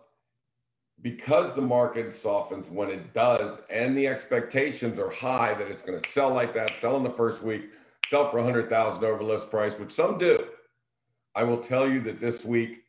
because 1.02 1.54
the 1.54 1.62
market 1.62 2.12
softens 2.12 2.69
when 2.69 2.90
it 2.90 3.12
does, 3.14 3.59
and 3.71 3.97
the 3.97 4.07
expectations 4.07 4.99
are 4.99 5.11
high 5.11 5.54
that 5.54 5.69
it's 5.69 5.83
going 5.83 6.00
to 6.00 6.11
sell 6.11 6.30
like 6.30 6.54
that, 6.54 6.76
sell 6.78 6.97
in 6.97 7.02
the 7.04 7.11
first 7.11 7.42
week, 7.42 7.71
sell 8.09 8.30
for 8.30 8.38
a 8.38 8.45
hundred 8.45 8.69
thousand 8.69 9.04
over 9.04 9.23
list 9.23 9.50
price, 9.50 9.78
which 9.78 9.92
some 9.92 10.19
do. 10.19 10.45
I 11.35 11.45
will 11.45 11.59
tell 11.59 11.88
you 11.88 12.00
that 12.02 12.21
this 12.21 12.45
week 12.45 12.83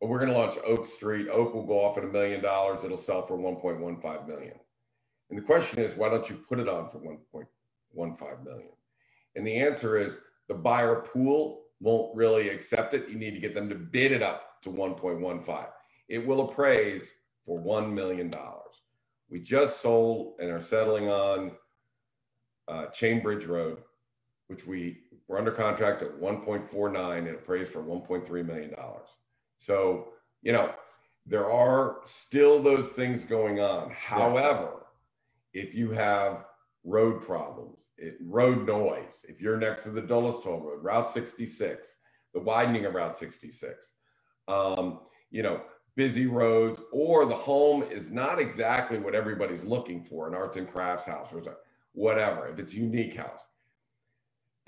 we're 0.00 0.18
going 0.18 0.32
to 0.32 0.38
launch 0.38 0.56
Oak 0.64 0.86
Street. 0.86 1.28
Oak 1.28 1.54
will 1.54 1.66
go 1.66 1.84
off 1.84 1.98
at 1.98 2.04
a 2.04 2.08
million 2.08 2.40
dollars. 2.42 2.84
It'll 2.84 2.96
sell 2.96 3.26
for 3.26 3.36
1.15 3.36 4.26
million. 4.26 4.54
And 5.30 5.38
the 5.38 5.42
question 5.42 5.80
is, 5.80 5.96
why 5.96 6.08
don't 6.08 6.28
you 6.30 6.36
put 6.36 6.58
it 6.58 6.68
on 6.68 6.88
for 6.88 6.98
1.15 6.98 8.44
million? 8.44 8.70
And 9.36 9.46
the 9.46 9.56
answer 9.56 9.96
is 9.96 10.16
the 10.48 10.54
buyer 10.54 10.96
pool 11.02 11.64
won't 11.80 12.16
really 12.16 12.48
accept 12.48 12.94
it. 12.94 13.08
You 13.08 13.16
need 13.16 13.32
to 13.32 13.40
get 13.40 13.54
them 13.54 13.68
to 13.68 13.74
bid 13.74 14.12
it 14.12 14.22
up 14.22 14.62
to 14.62 14.70
1.15. 14.70 15.66
It 16.08 16.26
will 16.26 16.48
appraise 16.48 17.10
for 17.48 17.58
$1 17.58 17.92
million. 17.92 18.32
We 19.30 19.40
just 19.40 19.80
sold 19.80 20.34
and 20.38 20.50
are 20.50 20.62
settling 20.62 21.08
on 21.08 21.52
uh, 22.68 22.86
Chainbridge 22.94 23.48
Road, 23.48 23.78
which 24.48 24.66
we 24.66 24.98
were 25.26 25.38
under 25.38 25.50
contract 25.50 26.02
at 26.02 26.20
1.49 26.20 27.18
and 27.18 27.28
appraised 27.28 27.72
for 27.72 27.82
1.3 27.82 28.46
million 28.46 28.70
dollars. 28.74 29.08
So, 29.56 30.08
you 30.42 30.52
know, 30.52 30.72
there 31.26 31.50
are 31.50 31.98
still 32.04 32.62
those 32.62 32.90
things 32.90 33.24
going 33.24 33.60
on. 33.60 33.90
However, 33.90 34.86
if 35.54 35.74
you 35.74 35.90
have 35.90 36.44
road 36.84 37.22
problems, 37.22 37.88
it, 37.96 38.16
road 38.20 38.66
noise, 38.66 39.24
if 39.26 39.40
you're 39.40 39.58
next 39.58 39.82
to 39.84 39.90
the 39.90 40.02
Dulles 40.02 40.44
Toll 40.44 40.60
Road, 40.60 40.82
Route 40.82 41.10
66, 41.10 41.96
the 42.34 42.40
widening 42.40 42.84
of 42.84 42.94
Route 42.94 43.18
66, 43.18 43.92
um, 44.48 45.00
you 45.30 45.42
know, 45.42 45.62
busy 45.98 46.26
roads, 46.26 46.80
or 46.92 47.26
the 47.26 47.34
home 47.34 47.82
is 47.82 48.08
not 48.08 48.38
exactly 48.38 48.98
what 48.98 49.16
everybody's 49.16 49.64
looking 49.64 50.00
for, 50.04 50.28
an 50.28 50.34
arts 50.34 50.56
and 50.56 50.70
crafts 50.70 51.06
house 51.06 51.32
or 51.32 51.42
whatever, 51.90 52.46
if 52.46 52.60
it's 52.60 52.72
unique 52.72 53.16
house, 53.16 53.40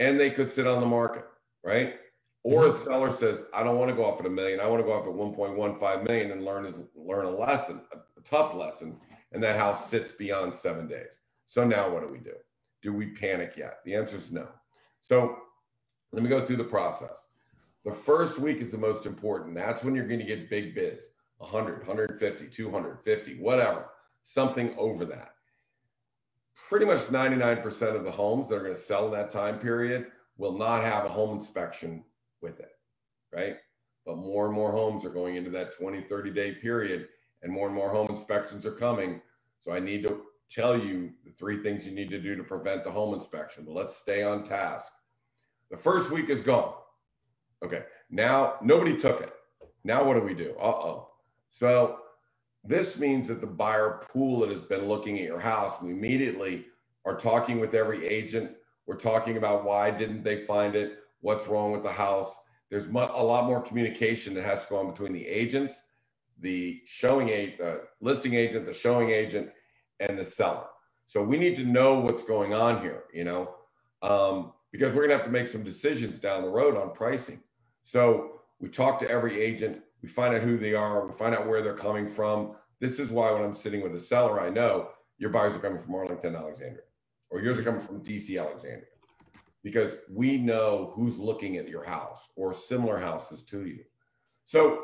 and 0.01 0.19
they 0.19 0.29
could 0.29 0.49
sit 0.49 0.67
on 0.67 0.81
the 0.81 0.87
market, 0.87 1.25
right? 1.63 1.95
Or 2.43 2.67
a 2.67 2.71
mm-hmm. 2.71 2.83
seller 2.83 3.13
says, 3.13 3.45
I 3.55 3.63
don't 3.63 3.79
want 3.79 3.91
to 3.91 3.95
go 3.95 4.05
off 4.05 4.19
at 4.19 4.27
a 4.27 4.31
million. 4.31 4.59
I 4.59 4.67
want 4.67 4.81
to 4.81 4.85
go 4.85 4.93
off 4.93 5.07
at 5.07 5.13
1.15 5.13 6.09
million 6.09 6.33
and 6.33 6.45
learn 6.45 6.67
is 6.67 6.83
learn 6.97 7.27
a 7.27 7.31
lesson, 7.31 7.81
a, 7.93 7.99
a 7.99 8.23
tough 8.25 8.53
lesson. 8.57 8.97
And 9.31 9.41
that 9.45 9.57
house 9.57 9.89
sits 9.89 10.11
beyond 10.11 10.53
seven 10.53 10.89
days. 10.89 11.21
So 11.47 11.65
now 11.65 11.89
what 11.91 12.03
do 12.03 12.09
we 12.09 12.19
do? 12.19 12.35
Do 12.83 12.93
we 12.93 13.07
panic 13.07 13.53
yet? 13.57 13.79
The 13.85 13.95
answer 13.95 14.17
is 14.17 14.33
no. 14.33 14.49
So 15.03 15.37
let 16.13 16.25
me 16.25 16.29
go 16.29 16.45
through 16.45 16.57
the 16.57 16.65
process. 16.65 17.27
The 17.85 17.93
first 17.93 18.41
week 18.41 18.59
is 18.59 18.73
the 18.73 18.79
most 18.79 19.07
important. 19.07 19.55
That's 19.55 19.85
when 19.85 19.95
you're 19.95 20.09
going 20.09 20.19
to 20.19 20.27
get 20.27 20.51
big 20.51 20.75
bids 20.75 21.07
100, 21.40 21.78
150, 21.78 22.47
250, 22.49 23.35
whatever, 23.40 23.87
something 24.23 24.75
over 24.76 25.06
that. 25.06 25.32
Pretty 26.68 26.85
much 26.85 27.00
99% 27.06 27.97
of 27.97 28.04
the 28.04 28.11
homes 28.11 28.49
that 28.49 28.56
are 28.56 28.62
going 28.62 28.75
to 28.75 28.80
sell 28.80 29.06
in 29.06 29.12
that 29.12 29.30
time 29.30 29.59
period 29.59 30.09
will 30.37 30.56
not 30.56 30.85
have 30.85 31.06
a 31.06 31.09
home 31.09 31.37
inspection 31.37 32.04
with 32.42 32.61
it, 32.61 32.73
right? 33.32 33.56
But 34.04 34.18
more 34.18 34.47
and 34.47 34.54
more 34.54 34.70
homes 34.70 35.04
are 35.04 35.11
going 35.11 35.37
into 35.37 35.50
that 35.50 35.75
20, 35.76 36.02
30 36.02 36.30
day 36.30 36.52
period, 36.52 37.09
and 37.42 37.50
more 37.50 37.66
and 37.66 37.75
more 37.75 37.90
home 37.90 38.09
inspections 38.11 38.66
are 38.66 38.73
coming. 38.73 39.23
So 39.61 39.73
I 39.73 39.80
need 39.80 40.06
to 40.06 40.20
tell 40.50 40.78
you 40.78 41.11
the 41.25 41.30
three 41.32 41.62
things 41.62 41.87
you 41.87 41.94
need 41.94 42.11
to 42.11 42.20
do 42.20 42.37
to 42.37 42.44
prevent 42.44 42.85
the 42.85 42.90
home 42.90 43.14
inspection. 43.14 43.64
But 43.64 43.73
let's 43.75 43.97
stay 43.97 44.23
on 44.23 44.42
task. 44.42 44.92
The 45.70 45.76
first 45.78 46.11
week 46.11 46.28
is 46.28 46.42
gone. 46.42 46.75
Okay, 47.64 47.85
now 48.11 48.54
nobody 48.62 48.97
took 48.97 49.23
it. 49.23 49.32
Now 49.85 50.04
what 50.04 50.14
do 50.14 50.20
we 50.20 50.35
do? 50.35 50.54
Uh 50.61 50.66
oh. 50.66 51.10
So 51.50 51.99
this 52.64 52.99
means 52.99 53.28
that 53.28 53.40
the 53.40 53.47
buyer 53.47 54.02
pool 54.12 54.40
that 54.40 54.50
has 54.50 54.62
been 54.62 54.87
looking 54.87 55.19
at 55.19 55.25
your 55.25 55.40
house, 55.40 55.80
we 55.83 55.90
immediately 55.90 56.66
are 57.04 57.16
talking 57.16 57.61
with 57.61 57.75
every 57.75 58.07
agent. 58.07 58.52
We're 58.87 58.97
talking 58.97 59.37
about 59.37 59.64
why 59.64 59.90
didn't 59.90 60.23
they 60.23 60.45
find 60.45 60.75
it? 60.75 60.99
What's 61.21 61.47
wrong 61.47 61.73
with 61.73 61.83
the 61.83 61.92
house? 61.92 62.38
There's 62.71 62.87
a 62.87 62.90
lot 62.90 63.47
more 63.47 63.61
communication 63.61 64.35
that 64.35 64.45
has 64.45 64.64
to 64.64 64.71
go 64.71 64.78
on 64.78 64.90
between 64.90 65.12
the 65.12 65.26
agents, 65.26 65.83
the 66.38 66.80
showing 66.87 67.28
agent, 67.28 67.61
uh, 67.61 67.76
listing 68.00 68.35
agent, 68.35 68.66
the 68.66 68.73
showing 68.73 69.11
agent, 69.11 69.50
and 69.99 70.19
the 70.19 70.25
seller. 70.25 70.66
So 71.07 71.23
we 71.23 71.37
need 71.37 71.57
to 71.57 71.64
know 71.64 71.99
what's 71.99 72.23
going 72.23 72.54
on 72.54 72.80
here, 72.80 73.04
you 73.12 73.25
know, 73.25 73.54
um, 74.02 74.52
because 74.71 74.95
we're 74.95 75.02
gonna 75.02 75.16
have 75.16 75.25
to 75.25 75.30
make 75.30 75.49
some 75.49 75.64
decisions 75.64 76.21
down 76.21 76.42
the 76.42 76.49
road 76.49 76.76
on 76.76 76.92
pricing. 76.92 77.40
So 77.83 78.42
we 78.61 78.69
talk 78.69 79.00
to 79.00 79.11
every 79.11 79.40
agent, 79.40 79.83
we 80.02 80.09
find 80.09 80.35
out 80.35 80.42
who 80.42 80.59
they 80.59 80.75
are, 80.75 81.07
we 81.07 81.12
find 81.14 81.35
out 81.35 81.49
where 81.49 81.62
they're 81.62 81.75
coming 81.75 82.09
from. 82.09 82.57
This 82.80 82.99
is 82.99 83.11
why 83.11 83.30
when 83.33 83.42
I'm 83.45 83.54
sitting 83.54 83.83
with 83.83 83.95
a 83.95 84.00
seller, 84.00 84.40
I 84.40 84.50
know 84.50 84.90
your 85.19 85.30
buyers 85.30 85.57
are 85.57 85.61
coming 85.61 85.83
from 85.83 85.95
Arlington, 85.95 86.37
Alexandria, 86.37 86.85
or 87.30 87.40
yours 87.42 87.59
are 87.59 87.64
coming 87.64 87.83
from 87.83 88.02
DC, 88.02 88.40
Alexandria, 88.40 88.87
because 89.62 89.97
we 90.11 90.38
know 90.38 90.92
who's 90.95 91.19
looking 91.19 91.59
at 91.59 91.69
your 91.69 91.85
house 91.85 92.28
or 92.37 92.54
similar 92.54 92.99
houses 92.99 93.42
to 93.45 93.66
you. 93.66 93.85
So 94.47 94.80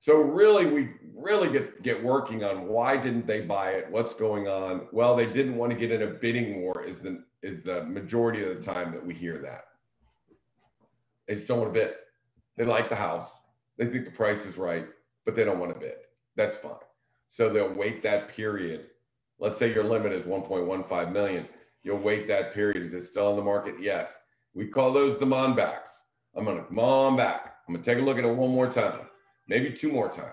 So 0.00 0.16
really, 0.18 0.66
we 0.66 0.90
really 1.16 1.50
get 1.50 1.82
get 1.82 2.02
working 2.02 2.44
on 2.44 2.68
why 2.68 2.96
didn't 2.96 3.26
they 3.26 3.42
buy 3.42 3.72
it? 3.72 3.90
What's 3.90 4.14
going 4.14 4.48
on? 4.48 4.88
Well, 4.92 5.16
they 5.16 5.26
didn't 5.26 5.56
want 5.56 5.72
to 5.72 5.78
get 5.78 5.92
in 5.92 6.02
a 6.02 6.08
bidding 6.08 6.62
war. 6.62 6.84
Is 6.86 7.00
the 7.00 7.24
is 7.42 7.62
the 7.62 7.84
majority 7.84 8.42
of 8.44 8.56
the 8.56 8.62
time 8.72 8.92
that 8.92 9.04
we 9.04 9.14
hear 9.14 9.38
that. 9.38 9.64
They 11.28 11.34
just 11.34 11.48
don't 11.48 11.60
want 11.60 11.74
to 11.74 11.80
bid. 11.80 11.94
They 12.56 12.64
like 12.64 12.88
the 12.88 12.96
house. 12.96 13.30
They 13.78 13.86
think 13.86 14.04
the 14.04 14.10
price 14.10 14.44
is 14.46 14.56
right, 14.56 14.86
but 15.24 15.34
they 15.34 15.44
don't 15.44 15.58
want 15.58 15.74
to 15.74 15.80
bid. 15.80 15.96
That's 16.36 16.56
fine. 16.56 16.72
So 17.28 17.48
they'll 17.48 17.72
wait 17.72 18.02
that 18.02 18.28
period. 18.28 18.86
Let's 19.38 19.58
say 19.58 19.72
your 19.72 19.84
limit 19.84 20.12
is 20.12 20.24
1.15 20.24 21.12
million. 21.12 21.46
You'll 21.82 21.98
wait 21.98 22.26
that 22.28 22.54
period. 22.54 22.84
Is 22.84 22.94
it 22.94 23.04
still 23.04 23.28
on 23.28 23.36
the 23.36 23.42
market? 23.42 23.76
Yes. 23.80 24.18
We 24.54 24.66
call 24.66 24.92
those 24.92 25.18
the 25.18 25.26
Monbacks. 25.26 25.88
I'm 26.34 26.44
to 26.44 26.62
come 26.62 26.78
on 26.78 27.16
back. 27.16 27.56
I'm 27.68 27.76
to 27.76 27.82
take 27.82 27.98
a 27.98 28.02
look 28.02 28.18
at 28.18 28.24
it 28.24 28.34
one 28.34 28.50
more 28.50 28.70
time 28.70 29.00
maybe 29.48 29.72
two 29.72 29.90
more 29.90 30.08
times. 30.08 30.32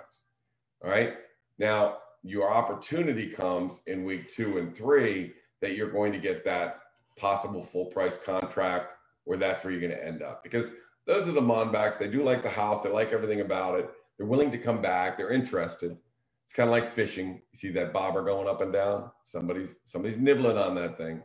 All 0.83 0.89
right. 0.89 1.15
Now, 1.57 1.97
your 2.23 2.51
opportunity 2.51 3.29
comes 3.29 3.79
in 3.88 4.03
week 4.03 4.29
two 4.29 4.57
and 4.57 4.75
three 4.75 5.33
that 5.62 5.75
you're 5.75 5.91
going 5.91 6.12
to 6.13 6.19
get 6.19 6.43
that 6.45 6.79
possible 7.17 7.62
full 7.62 7.85
price 7.85 8.17
contract 8.17 8.95
where 9.25 9.38
that's 9.38 9.63
where 9.63 9.71
you're 9.71 9.81
going 9.81 9.91
to 9.91 10.05
end 10.05 10.21
up 10.21 10.43
because 10.43 10.71
those 11.05 11.27
are 11.27 11.33
the 11.33 11.41
Monbacks. 11.41 11.98
They 11.98 12.07
do 12.07 12.24
like 12.24 12.43
the 12.43 12.50
house. 12.50 12.83
They 12.83 12.89
like 12.89 13.12
everything 13.12 13.41
about 13.41 13.79
it. 13.79 13.89
They're 14.17 14.27
willing 14.27 14.51
to 14.51 14.57
come 14.57 14.81
back. 14.81 15.17
They're 15.17 15.31
interested. 15.31 15.98
It's 16.45 16.53
kind 16.53 16.69
of 16.69 16.72
like 16.72 16.89
fishing. 16.89 17.41
You 17.51 17.57
see 17.57 17.69
that 17.72 17.93
bobber 17.93 18.24
going 18.24 18.48
up 18.48 18.62
and 18.62 18.72
down. 18.72 19.12
Somebody's 19.25 19.77
somebody's 19.86 20.17
nibbling 20.17 20.57
on 20.57 20.75
that 20.75 20.98
thing. 20.98 21.22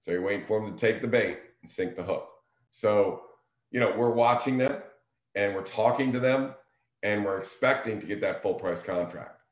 So 0.00 0.10
you're 0.10 0.22
waiting 0.22 0.46
for 0.46 0.60
them 0.60 0.74
to 0.74 0.76
take 0.76 1.02
the 1.02 1.08
bait 1.08 1.38
and 1.62 1.70
sink 1.70 1.94
the 1.94 2.02
hook. 2.02 2.28
So, 2.72 3.22
you 3.70 3.80
know, 3.80 3.94
we're 3.96 4.10
watching 4.10 4.58
them 4.58 4.82
and 5.34 5.54
we're 5.54 5.62
talking 5.62 6.12
to 6.12 6.20
them 6.20 6.54
and 7.02 7.24
we're 7.24 7.38
expecting 7.38 8.00
to 8.00 8.06
get 8.06 8.20
that 8.22 8.42
full 8.42 8.54
price 8.54 8.80
contract. 8.80 9.42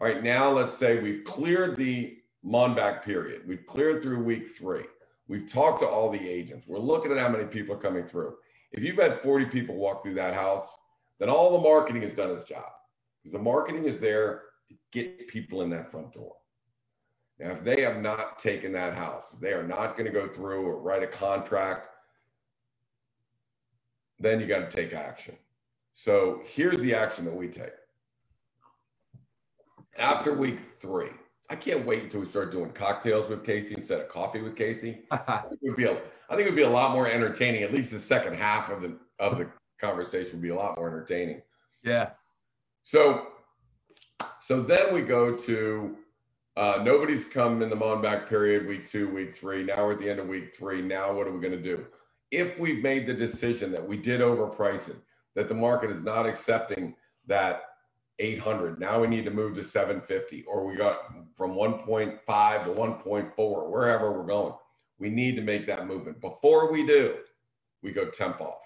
All 0.00 0.06
right, 0.06 0.22
now 0.22 0.50
let's 0.50 0.74
say 0.74 1.00
we've 1.00 1.24
cleared 1.24 1.76
the 1.76 2.18
Monback 2.44 3.02
period. 3.02 3.42
We've 3.46 3.66
cleared 3.66 4.02
through 4.02 4.22
week 4.22 4.48
three. 4.48 4.84
We've 5.26 5.50
talked 5.50 5.80
to 5.80 5.86
all 5.86 6.08
the 6.10 6.28
agents. 6.28 6.66
We're 6.66 6.78
looking 6.78 7.12
at 7.12 7.18
how 7.18 7.28
many 7.28 7.44
people 7.44 7.74
are 7.74 7.78
coming 7.78 8.06
through. 8.06 8.34
If 8.72 8.82
you've 8.82 8.98
had 8.98 9.18
40 9.20 9.46
people 9.46 9.76
walk 9.76 10.02
through 10.02 10.14
that 10.14 10.34
house, 10.34 10.68
then 11.18 11.28
all 11.28 11.52
the 11.52 11.62
marketing 11.62 12.02
has 12.02 12.14
done 12.14 12.30
its 12.30 12.44
job 12.44 12.66
because 13.22 13.32
the 13.32 13.42
marketing 13.42 13.84
is 13.84 13.98
there 13.98 14.42
to 14.68 14.74
get 14.92 15.28
people 15.28 15.62
in 15.62 15.70
that 15.70 15.90
front 15.90 16.12
door. 16.12 16.34
Now, 17.38 17.50
if 17.50 17.64
they 17.64 17.82
have 17.82 18.00
not 18.00 18.38
taken 18.38 18.72
that 18.72 18.94
house, 18.94 19.34
they 19.40 19.52
are 19.52 19.66
not 19.66 19.96
going 19.96 20.06
to 20.06 20.12
go 20.12 20.26
through 20.26 20.66
or 20.66 20.80
write 20.80 21.02
a 21.02 21.06
contract, 21.06 21.88
then 24.18 24.40
you 24.40 24.46
got 24.46 24.70
to 24.70 24.76
take 24.76 24.92
action. 24.92 25.36
So 25.94 26.42
here's 26.44 26.80
the 26.80 26.94
action 26.94 27.24
that 27.24 27.34
we 27.34 27.48
take. 27.48 27.72
After 29.96 30.34
week 30.34 30.60
three, 30.80 31.10
I 31.50 31.56
can't 31.56 31.86
wait 31.86 32.02
until 32.02 32.20
we 32.20 32.26
start 32.26 32.52
doing 32.52 32.70
cocktails 32.72 33.28
with 33.28 33.44
Casey 33.44 33.74
instead 33.74 34.00
of 34.00 34.08
coffee 34.08 34.42
with 34.42 34.54
Casey. 34.54 35.00
I 35.10 35.42
think 35.48 35.60
it 35.62 35.68
would 35.68 35.76
be 35.76 35.84
a, 35.84 35.92
I 36.28 36.36
think 36.36 36.42
it 36.42 36.50
would 36.50 36.56
be 36.56 36.62
a 36.62 36.70
lot 36.70 36.92
more 36.92 37.08
entertaining. 37.08 37.62
At 37.62 37.72
least 37.72 37.90
the 37.90 38.00
second 38.00 38.34
half 38.34 38.70
of 38.70 38.82
the 38.82 38.98
of 39.18 39.38
the 39.38 39.48
conversation 39.80 40.32
would 40.32 40.42
be 40.42 40.50
a 40.50 40.54
lot 40.54 40.76
more 40.76 40.88
entertaining. 40.88 41.42
Yeah. 41.82 42.10
So, 42.82 43.28
so 44.42 44.62
then 44.62 44.92
we 44.92 45.02
go 45.02 45.36
to 45.36 45.96
uh, 46.56 46.80
nobody's 46.82 47.24
come 47.24 47.62
in 47.62 47.70
the 47.70 47.76
Monback 47.76 48.28
period, 48.28 48.66
week 48.66 48.84
two, 48.84 49.08
week 49.08 49.36
three. 49.36 49.62
Now 49.62 49.86
we're 49.86 49.92
at 49.92 50.00
the 50.00 50.10
end 50.10 50.20
of 50.20 50.26
week 50.26 50.54
three. 50.54 50.82
Now 50.82 51.12
what 51.12 51.26
are 51.26 51.32
we 51.32 51.40
going 51.40 51.56
to 51.56 51.62
do? 51.62 51.86
If 52.30 52.58
we've 52.58 52.82
made 52.82 53.06
the 53.06 53.14
decision 53.14 53.72
that 53.72 53.86
we 53.86 53.96
did 53.96 54.20
overprice 54.20 54.88
it, 54.88 54.96
that 55.34 55.48
the 55.48 55.54
market 55.54 55.90
is 55.90 56.02
not 56.02 56.26
accepting 56.26 56.94
that 57.26 57.62
800. 58.18 58.80
Now 58.80 59.00
we 59.00 59.06
need 59.06 59.24
to 59.24 59.30
move 59.30 59.54
to 59.54 59.64
750, 59.64 60.44
or 60.44 60.64
we 60.64 60.74
got 60.74 61.12
from 61.36 61.52
1.5 61.52 62.64
to 62.64 62.70
1.4, 62.70 63.70
wherever 63.70 64.12
we're 64.12 64.26
going. 64.26 64.54
We 64.98 65.10
need 65.10 65.36
to 65.36 65.42
make 65.42 65.66
that 65.66 65.86
movement. 65.86 66.20
Before 66.20 66.72
we 66.72 66.84
do, 66.86 67.16
we 67.82 67.92
go 67.92 68.06
temp 68.06 68.40
off. 68.40 68.58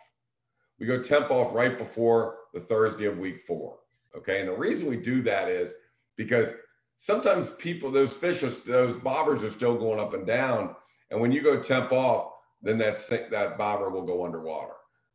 We 0.79 0.87
go 0.87 1.03
temp 1.03 1.31
off 1.31 1.55
right 1.55 1.77
before 1.77 2.39
the 2.55 2.61
Thursday 2.61 3.05
of 3.05 3.19
week 3.19 3.43
four. 3.47 3.79
Okay. 4.17 4.41
And 4.41 4.49
the 4.49 4.57
reason 4.57 4.89
we 4.89 4.97
do 4.97 5.23
that 5.23 5.49
is 5.49 5.73
because 6.17 6.49
sometimes 6.97 7.51
people, 7.51 7.91
those 7.91 8.15
fishes, 8.15 8.61
those 8.61 8.97
bobbers 8.97 9.43
are 9.43 9.51
still 9.51 9.77
going 9.77 10.01
up 10.01 10.15
and 10.15 10.27
down. 10.27 10.75
And 11.11 11.21
when 11.21 11.33
you 11.33 11.43
go 11.43 11.61
temp 11.61 11.93
off, 11.93 12.33
then 12.63 12.79
that, 12.79 12.99
that 13.31 13.59
bobber 13.59 13.91
will 13.91 14.07
go 14.07 14.25
underwater 14.25 14.73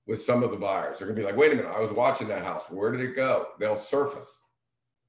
with 0.08 0.22
some 0.22 0.42
of 0.42 0.52
the 0.52 0.58
buyers. 0.58 1.00
They're 1.00 1.08
gonna 1.08 1.20
be 1.20 1.26
like, 1.26 1.38
wait 1.38 1.52
a 1.52 1.56
minute, 1.56 1.72
I 1.76 1.80
was 1.80 1.92
watching 1.92 2.28
that 2.30 2.44
house. 2.44 2.64
Where 2.70 2.92
did 2.92 3.02
it 3.02 3.16
go? 3.16 3.48
They'll 3.60 3.76
surface, 3.78 4.42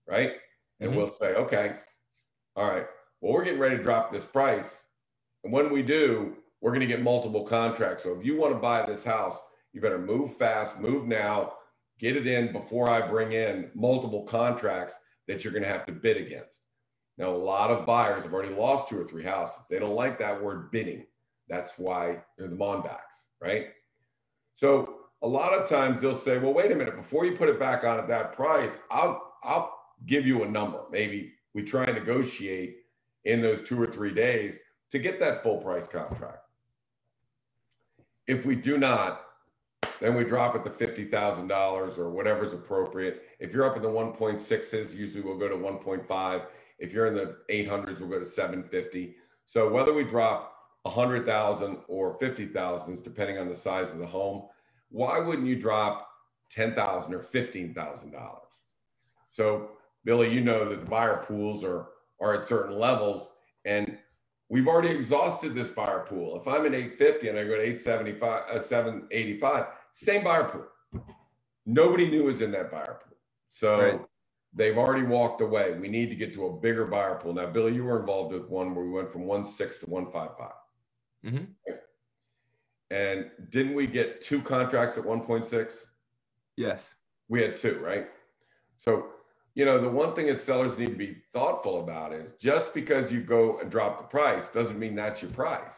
right? 0.06 0.34
And 0.80 0.90
mm-hmm. 0.90 0.98
we'll 0.98 1.08
say, 1.08 1.34
okay, 1.34 1.76
all 2.56 2.68
right, 2.68 2.86
well, 3.20 3.32
we're 3.32 3.44
getting 3.44 3.60
ready 3.60 3.76
to 3.76 3.82
drop 3.82 4.12
this 4.12 4.24
price. 4.24 4.78
And 5.44 5.52
when 5.52 5.70
we 5.70 5.82
do, 5.82 6.36
we're 6.60 6.72
gonna 6.72 6.86
get 6.86 7.02
multiple 7.02 7.44
contracts. 7.44 8.02
So 8.02 8.18
if 8.18 8.26
you 8.26 8.36
want 8.36 8.52
to 8.52 8.58
buy 8.58 8.84
this 8.84 9.04
house, 9.04 9.38
you 9.72 9.80
better 9.80 9.98
move 9.98 10.36
fast, 10.36 10.78
move 10.78 11.06
now, 11.06 11.54
get 12.00 12.16
it 12.16 12.26
in 12.26 12.52
before 12.52 12.90
I 12.90 13.06
bring 13.06 13.32
in 13.32 13.70
multiple 13.74 14.24
contracts 14.24 14.94
that 15.28 15.44
you're 15.44 15.52
gonna 15.52 15.66
have 15.66 15.86
to 15.86 15.92
bid 15.92 16.16
against. 16.16 16.60
Now, 17.18 17.30
a 17.30 17.36
lot 17.36 17.70
of 17.70 17.84
buyers 17.84 18.22
have 18.22 18.32
already 18.32 18.54
lost 18.54 18.88
two 18.88 19.00
or 19.00 19.04
three 19.04 19.24
houses. 19.24 19.58
They 19.68 19.78
don't 19.78 19.94
like 19.94 20.18
that 20.20 20.42
word 20.42 20.70
bidding. 20.70 21.06
That's 21.48 21.78
why 21.78 22.18
they're 22.36 22.48
the 22.48 22.56
Monbacks, 22.56 23.26
right? 23.40 23.68
So 24.58 24.96
a 25.22 25.28
lot 25.28 25.52
of 25.52 25.68
times 25.68 26.00
they'll 26.00 26.16
say, 26.16 26.36
well, 26.36 26.52
wait 26.52 26.72
a 26.72 26.74
minute, 26.74 26.96
before 26.96 27.24
you 27.24 27.36
put 27.36 27.48
it 27.48 27.60
back 27.60 27.84
on 27.84 27.96
at 27.96 28.08
that 28.08 28.32
price, 28.32 28.76
I'll 28.90 29.34
I'll 29.44 29.72
give 30.04 30.26
you 30.26 30.42
a 30.42 30.48
number. 30.48 30.82
Maybe 30.90 31.32
we 31.54 31.62
try 31.62 31.84
and 31.84 31.94
negotiate 31.94 32.78
in 33.24 33.40
those 33.40 33.62
two 33.62 33.80
or 33.80 33.86
three 33.86 34.12
days 34.12 34.58
to 34.90 34.98
get 34.98 35.20
that 35.20 35.44
full 35.44 35.58
price 35.58 35.86
contract. 35.86 36.38
If 38.26 38.46
we 38.46 38.56
do 38.56 38.78
not, 38.78 39.26
then 40.00 40.16
we 40.16 40.24
drop 40.24 40.56
it 40.56 40.64
to 40.64 40.70
fifty 40.70 41.04
thousand 41.04 41.46
dollars 41.46 41.96
or 41.96 42.10
whatever's 42.10 42.52
appropriate. 42.52 43.28
If 43.38 43.52
you're 43.52 43.64
up 43.64 43.76
in 43.76 43.82
the 43.82 43.88
1.6s, 43.88 44.92
usually 44.92 45.22
we'll 45.22 45.38
go 45.38 45.48
to 45.48 45.54
1.5. 45.54 46.42
If 46.80 46.92
you're 46.92 47.06
in 47.06 47.14
the 47.14 47.36
800s, 47.48 48.00
we'll 48.00 48.08
go 48.08 48.18
to 48.18 48.26
750. 48.26 49.14
So 49.46 49.70
whether 49.70 49.94
we 49.94 50.02
drop 50.02 50.57
100,000 50.88 51.78
or 51.88 52.18
50,000, 52.18 53.02
depending 53.04 53.38
on 53.38 53.48
the 53.48 53.56
size 53.56 53.88
of 53.90 53.98
the 53.98 54.06
home, 54.06 54.48
why 54.90 55.18
wouldn't 55.18 55.46
you 55.46 55.56
drop 55.56 56.08
10,000 56.50 57.14
or 57.14 57.20
$15,000? 57.20 58.38
So, 59.30 59.70
Billy, 60.04 60.32
you 60.32 60.40
know 60.40 60.68
that 60.68 60.80
the 60.80 60.90
buyer 60.90 61.24
pools 61.26 61.64
are, 61.64 61.88
are 62.20 62.34
at 62.34 62.44
certain 62.44 62.78
levels 62.78 63.32
and 63.64 63.98
we've 64.48 64.68
already 64.68 64.88
exhausted 64.88 65.54
this 65.54 65.68
buyer 65.68 66.04
pool. 66.08 66.40
If 66.40 66.48
I'm 66.48 66.66
at 66.66 66.74
850 66.74 67.28
and 67.28 67.38
I 67.38 67.44
go 67.44 67.56
to 67.56 67.62
875, 67.62 68.42
uh, 68.50 68.60
785, 68.60 69.66
same 69.92 70.24
buyer 70.24 70.44
pool. 70.44 71.02
Nobody 71.66 72.08
new 72.08 72.28
is 72.28 72.40
in 72.40 72.50
that 72.52 72.70
buyer 72.70 73.00
pool. 73.04 73.16
So 73.50 73.80
right. 73.80 74.00
they've 74.54 74.78
already 74.78 75.06
walked 75.06 75.42
away. 75.42 75.76
We 75.78 75.88
need 75.88 76.08
to 76.10 76.16
get 76.16 76.32
to 76.34 76.46
a 76.46 76.52
bigger 76.58 76.86
buyer 76.86 77.16
pool. 77.16 77.34
Now, 77.34 77.46
Billy, 77.46 77.74
you 77.74 77.84
were 77.84 78.00
involved 78.00 78.32
with 78.32 78.48
one 78.48 78.74
where 78.74 78.84
we 78.84 78.90
went 78.90 79.12
from 79.12 79.22
1.6 79.22 79.80
to 79.80 79.86
155. 79.86 80.50
Mm-hmm. 81.28 81.72
And 82.90 83.30
didn't 83.50 83.74
we 83.74 83.86
get 83.86 84.20
two 84.20 84.40
contracts 84.40 84.96
at 84.96 85.04
1.6? 85.04 85.74
Yes. 86.56 86.94
We 87.28 87.42
had 87.42 87.56
two, 87.56 87.78
right? 87.82 88.08
So, 88.78 89.08
you 89.54 89.64
know, 89.64 89.80
the 89.80 89.88
one 89.88 90.14
thing 90.14 90.26
that 90.28 90.40
sellers 90.40 90.78
need 90.78 90.88
to 90.88 90.96
be 90.96 91.18
thoughtful 91.34 91.80
about 91.80 92.12
is 92.12 92.32
just 92.40 92.72
because 92.72 93.12
you 93.12 93.20
go 93.20 93.58
and 93.58 93.70
drop 93.70 93.98
the 93.98 94.04
price 94.04 94.48
doesn't 94.48 94.78
mean 94.78 94.94
that's 94.94 95.20
your 95.20 95.30
price. 95.32 95.74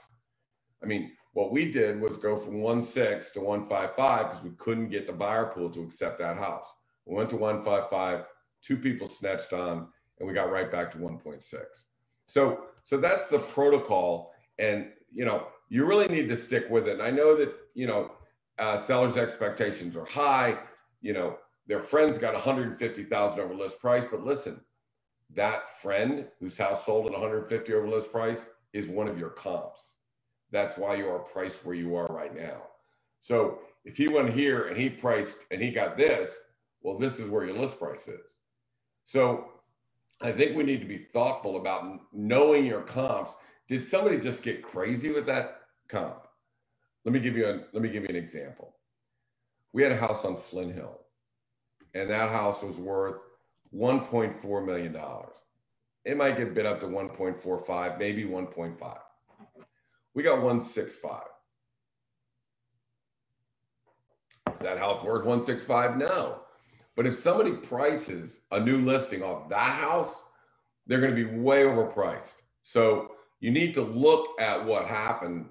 I 0.83 0.87
mean, 0.87 1.13
what 1.33 1.53
we 1.53 1.71
did 1.71 2.01
was 2.01 2.17
go 2.17 2.37
from 2.37 2.55
1.6 2.61 3.33
to 3.33 3.41
155 3.41 4.31
because 4.31 4.43
we 4.45 4.51
couldn't 4.51 4.91
get 4.91 5.07
the 5.07 5.13
buyer 5.13 5.47
pool 5.47 5.71
to 5.71 5.83
accept 5.83 6.19
that 6.19 6.37
house. 6.37 6.67
We 7.07 7.17
went 7.17 7.31
to 7.31 7.37
155, 7.37 8.25
two 8.63 8.77
people 8.77 9.09
snatched 9.09 9.53
on, 9.53 9.89
and 10.19 10.29
we 10.29 10.35
got 10.35 10.51
right 10.51 10.71
back 10.71 10.93
to 10.93 10.99
1.6. 10.99 11.43
So, 12.27 12.67
so 12.85 12.99
that's 12.99 13.27
the 13.27 13.39
protocol. 13.39 14.33
And 14.59 14.91
you 15.13 15.25
know, 15.25 15.47
you 15.69 15.85
really 15.85 16.09
need 16.09 16.29
to 16.29 16.37
stick 16.37 16.69
with 16.71 16.89
it. 16.89 16.95
And 16.95 17.03
I 17.03 17.11
know 17.11 17.37
that, 17.37 17.55
you 17.75 17.87
know, 17.87 18.13
uh, 18.59 18.79
sellers' 18.79 19.17
expectations 19.17 19.97
are 19.97 20.05
high. 20.05 20.59
You 21.01 21.13
know, 21.13 21.39
their 21.67 21.81
friend's 21.81 22.19
got 22.19 22.35
150,000 22.35 23.41
over 23.41 23.55
list 23.55 23.81
price, 23.81 24.05
but 24.11 24.25
listen, 24.25 24.61
that 25.35 25.81
friend 25.81 26.27
whose 26.41 26.59
house 26.59 26.85
sold 26.85 27.07
at 27.07 27.13
150 27.13 27.73
over 27.73 27.89
list 27.89 28.11
price 28.11 28.47
is 28.73 28.87
one 28.87 29.09
of 29.09 29.19
your 29.19 29.31
comps. 29.31 29.95
That's 30.51 30.77
why 30.77 30.97
you 30.97 31.09
are 31.09 31.21
priced 31.21 31.65
where 31.65 31.77
you 31.77 31.95
are 31.95 32.07
right 32.07 32.35
now. 32.35 32.63
So 33.21 33.61
if 33.85 33.97
he 33.97 34.09
went 34.09 34.35
here 34.35 34.67
and 34.67 34.77
he 34.77 34.91
priced 34.91 35.37
and 35.51 35.63
he 35.63 35.71
got 35.71 35.97
this, 35.97 36.31
well, 36.83 36.99
this 36.99 37.19
is 37.19 37.29
where 37.31 37.45
your 37.45 37.57
list 37.57 37.79
price 37.79 38.09
is. 38.09 38.35
So 39.05 39.53
I 40.21 40.33
think 40.33 40.57
we 40.57 40.65
need 40.65 40.81
to 40.81 40.87
be 40.87 41.07
thoughtful 41.13 41.57
about 41.57 42.01
knowing 42.13 42.67
your 42.67 42.83
comps 42.83 43.33
did 43.71 43.87
somebody 43.87 44.19
just 44.19 44.43
get 44.43 44.63
crazy 44.63 45.13
with 45.13 45.27
that 45.27 45.61
comp? 45.87 46.27
Let 47.05 47.15
me 47.15 47.21
give 47.21 47.37
you 47.37 47.47
a 47.47 47.61
let 47.73 47.83
me 47.83 47.89
give 47.89 48.03
you 48.03 48.09
an 48.09 48.17
example. 48.17 48.75
We 49.73 49.85
had 49.85 49.93
a 49.93 49.97
house 49.97 50.25
on 50.25 50.37
Flint 50.37 50.75
Hill, 50.75 50.99
and 51.95 52.11
that 52.11 52.31
house 52.31 52.63
was 52.63 52.77
worth 52.77 53.21
1.4 53.73 54.67
million 54.67 54.93
dollars. 54.93 55.37
It 56.05 56.17
might 56.17 56.37
get 56.37 56.53
bid 56.53 56.67
up 56.67 56.81
to 56.81 56.87
1.45, 56.87 57.99
maybe 57.99 58.25
1.5. 58.25 58.99
We 60.15 60.25
got 60.25 60.43
165. 60.43 61.23
Is 64.53 64.61
that 64.63 64.79
house 64.79 65.05
worth 65.05 65.25
165? 65.25 65.97
No. 65.97 66.41
But 66.97 67.07
if 67.07 67.17
somebody 67.17 67.53
prices 67.53 68.41
a 68.51 68.59
new 68.59 68.81
listing 68.81 69.23
off 69.23 69.49
that 69.51 69.77
house, 69.81 70.13
they're 70.89 71.01
going 71.01 71.15
to 71.15 71.25
be 71.25 71.39
way 71.39 71.63
overpriced. 71.63 72.35
So 72.63 73.13
you 73.41 73.51
need 73.51 73.75
to 73.75 73.83
look 73.83 74.41
at 74.41 74.65
what 74.65 74.87
happened. 74.87 75.47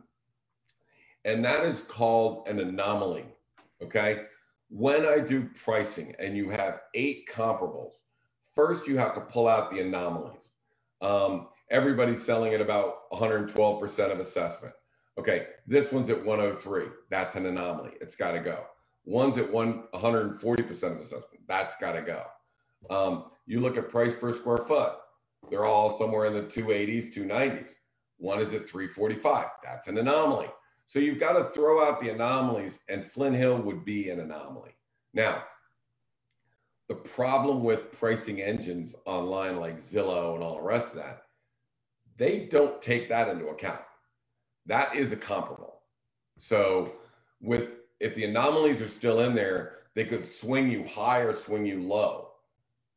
And 1.25 1.43
that 1.45 1.65
is 1.65 1.81
called 1.81 2.47
an 2.47 2.59
anomaly. 2.59 3.25
Okay. 3.81 4.23
When 4.69 5.05
I 5.05 5.19
do 5.19 5.49
pricing 5.63 6.15
and 6.19 6.37
you 6.37 6.49
have 6.49 6.81
eight 6.93 7.27
comparables, 7.27 7.93
first 8.55 8.87
you 8.87 8.97
have 8.97 9.15
to 9.15 9.21
pull 9.21 9.47
out 9.47 9.71
the 9.71 9.79
anomalies. 9.79 10.53
Um, 11.01 11.47
everybody's 11.71 12.23
selling 12.23 12.53
at 12.53 12.61
about 12.61 13.09
112% 13.11 14.11
of 14.11 14.19
assessment. 14.19 14.73
Okay, 15.17 15.47
this 15.67 15.91
one's 15.91 16.09
at 16.09 16.23
103. 16.23 16.85
That's 17.09 17.35
an 17.35 17.45
anomaly. 17.45 17.91
It's 17.99 18.15
got 18.15 18.31
to 18.31 18.39
go. 18.39 18.65
One's 19.05 19.37
at 19.37 19.51
one 19.51 19.83
140% 19.93 20.69
of 20.83 20.97
assessment. 20.99 21.41
That's 21.47 21.75
got 21.77 21.93
to 21.93 22.01
go. 22.01 22.23
Um, 22.89 23.25
you 23.45 23.59
look 23.59 23.75
at 23.75 23.89
price 23.89 24.15
per 24.15 24.31
square 24.33 24.59
foot. 24.59 24.93
They're 25.49 25.65
all 25.65 25.97
somewhere 25.97 26.25
in 26.25 26.33
the 26.33 26.43
280s, 26.43 27.13
290s. 27.13 27.69
One 28.19 28.39
is 28.39 28.53
at 28.53 28.69
345. 28.69 29.45
That's 29.63 29.87
an 29.87 29.97
anomaly. 29.97 30.49
So 30.87 30.99
you've 30.99 31.19
got 31.19 31.33
to 31.33 31.45
throw 31.45 31.83
out 31.83 31.99
the 31.99 32.09
anomalies, 32.09 32.79
and 32.89 33.05
Flint 33.05 33.35
Hill 33.35 33.57
would 33.61 33.85
be 33.85 34.09
an 34.09 34.19
anomaly. 34.19 34.75
Now, 35.13 35.43
the 36.89 36.95
problem 36.95 37.63
with 37.63 37.91
pricing 37.91 38.41
engines 38.41 38.93
online 39.05 39.57
like 39.57 39.81
Zillow 39.81 40.35
and 40.35 40.43
all 40.43 40.55
the 40.55 40.63
rest 40.63 40.89
of 40.89 40.95
that, 40.95 41.21
they 42.17 42.47
don't 42.47 42.81
take 42.81 43.07
that 43.09 43.29
into 43.29 43.47
account. 43.47 43.81
That 44.65 44.95
is 44.95 45.11
a 45.11 45.15
comparable. 45.15 45.81
So 46.39 46.93
with 47.41 47.69
if 47.99 48.15
the 48.15 48.25
anomalies 48.25 48.81
are 48.81 48.89
still 48.89 49.21
in 49.21 49.35
there, 49.35 49.77
they 49.95 50.05
could 50.05 50.25
swing 50.25 50.69
you 50.69 50.85
high 50.85 51.19
or 51.19 51.33
swing 51.33 51.65
you 51.65 51.81
low. 51.83 52.29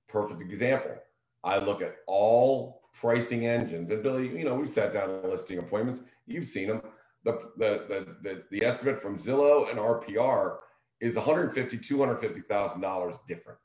Perfect 0.08 0.40
example. 0.40 0.96
I 1.44 1.58
look 1.58 1.82
at 1.82 1.96
all 2.06 2.81
pricing 2.92 3.46
engines, 3.46 3.90
and 3.90 4.02
Billy, 4.02 4.28
you 4.36 4.44
know, 4.44 4.54
we've 4.54 4.68
sat 4.68 4.92
down 4.92 5.10
in 5.10 5.30
listing 5.30 5.58
appointments. 5.58 6.00
You've 6.26 6.46
seen 6.46 6.68
them. 6.68 6.82
The 7.24 7.32
the 7.56 7.84
the 7.88 8.16
the, 8.22 8.42
the 8.50 8.64
estimate 8.64 9.00
from 9.00 9.18
Zillow 9.18 9.70
and 9.70 9.78
RPR 9.78 10.58
is 11.00 11.16
150 11.16 11.78
250 11.78 12.40
thousand 12.42 12.80
dollars 12.80 13.16
different, 13.28 13.58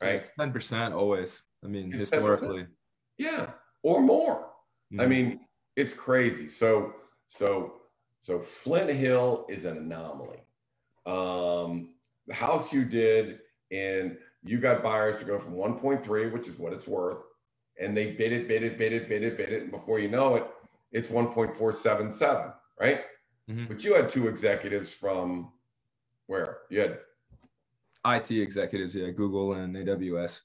right? 0.00 0.16
It's 0.16 0.30
ten 0.38 0.52
percent 0.52 0.94
always. 0.94 1.42
I 1.64 1.68
mean, 1.68 1.88
it's 1.88 2.10
historically. 2.10 2.62
10%. 2.62 2.66
Yeah, 3.18 3.50
or 3.82 4.00
more. 4.00 4.50
Mm-hmm. 4.92 5.00
I 5.00 5.06
mean, 5.06 5.40
it's 5.76 5.94
crazy. 5.94 6.48
So 6.48 6.94
so 7.30 7.74
so 8.22 8.40
Flint 8.40 8.90
Hill 8.90 9.46
is 9.48 9.64
an 9.64 9.78
anomaly. 9.78 10.40
Um, 11.06 11.94
the 12.26 12.34
house 12.34 12.72
you 12.72 12.84
did 12.84 13.40
and 13.70 14.16
you 14.44 14.58
got 14.58 14.82
buyers 14.82 15.18
to 15.18 15.24
go 15.24 15.38
from 15.38 15.54
1.3, 15.54 16.32
which 16.32 16.46
is 16.46 16.58
what 16.58 16.72
it's 16.72 16.86
worth, 16.86 17.18
and 17.80 17.96
they 17.96 18.12
bid 18.12 18.32
it, 18.32 18.48
bid 18.48 18.62
it, 18.62 18.78
bid 18.78 18.92
it, 18.92 19.08
bid 19.08 19.22
it, 19.22 19.36
bid 19.36 19.52
it, 19.52 19.62
and 19.62 19.70
before 19.70 19.98
you 19.98 20.08
know 20.08 20.36
it, 20.36 20.46
it's 20.92 21.08
1.477, 21.08 22.54
right? 22.80 23.02
Mm-hmm. 23.50 23.66
But 23.66 23.84
you 23.84 23.94
had 23.94 24.08
two 24.08 24.28
executives 24.28 24.92
from 24.92 25.52
where? 26.26 26.58
You 26.70 26.80
had 26.80 26.98
IT 28.06 28.30
executives, 28.30 28.94
yeah, 28.94 29.10
Google 29.10 29.54
and 29.54 29.74
AWS. 29.74 30.40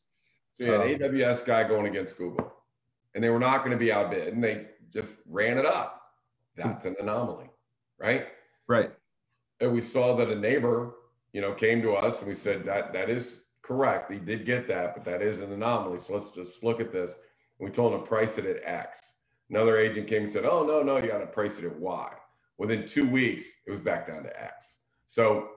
So 0.55 0.63
you 0.63 0.71
had 0.71 0.81
um, 0.81 0.87
AWS 0.87 1.45
guy 1.45 1.63
going 1.67 1.87
against 1.87 2.17
Google, 2.17 2.53
and 3.15 3.23
they 3.23 3.29
were 3.29 3.39
not 3.39 3.59
going 3.59 3.71
to 3.71 3.77
be 3.77 3.91
outbid, 3.91 4.33
and 4.33 4.43
they 4.43 4.67
just 4.91 5.11
ran 5.27 5.57
it 5.57 5.65
up. 5.65 6.01
That's 6.55 6.85
an 6.85 6.95
anomaly, 6.99 7.49
right? 7.97 8.27
Right. 8.67 8.91
And 9.59 9.71
we 9.71 9.81
saw 9.81 10.15
that 10.15 10.29
a 10.29 10.35
neighbor, 10.35 10.93
you 11.31 11.41
know, 11.41 11.53
came 11.53 11.81
to 11.81 11.93
us 11.93 12.19
and 12.19 12.27
we 12.27 12.35
said 12.35 12.63
that 12.65 12.93
that 12.93 13.09
is 13.09 13.41
correct. 13.61 14.11
He 14.11 14.19
did 14.19 14.45
get 14.45 14.67
that, 14.67 14.93
but 14.93 15.03
that 15.05 15.21
is 15.21 15.39
an 15.39 15.51
anomaly. 15.51 15.99
So 15.99 16.13
let's 16.13 16.31
just 16.31 16.63
look 16.63 16.79
at 16.79 16.91
this. 16.91 17.15
We 17.59 17.69
told 17.69 17.93
him 17.93 18.01
to 18.01 18.05
price 18.05 18.37
it 18.37 18.45
at 18.45 18.61
X. 18.63 18.99
Another 19.49 19.77
agent 19.77 20.07
came 20.07 20.23
and 20.23 20.31
said, 20.31 20.45
"Oh 20.45 20.65
no, 20.65 20.81
no, 20.81 20.97
you 20.97 21.07
got 21.07 21.19
to 21.19 21.27
price 21.27 21.59
it 21.59 21.65
at 21.65 21.75
Y." 21.75 22.13
Within 22.57 22.87
two 22.87 23.07
weeks, 23.07 23.43
it 23.65 23.71
was 23.71 23.81
back 23.81 24.07
down 24.07 24.23
to 24.23 24.41
X. 24.41 24.77
So, 25.07 25.49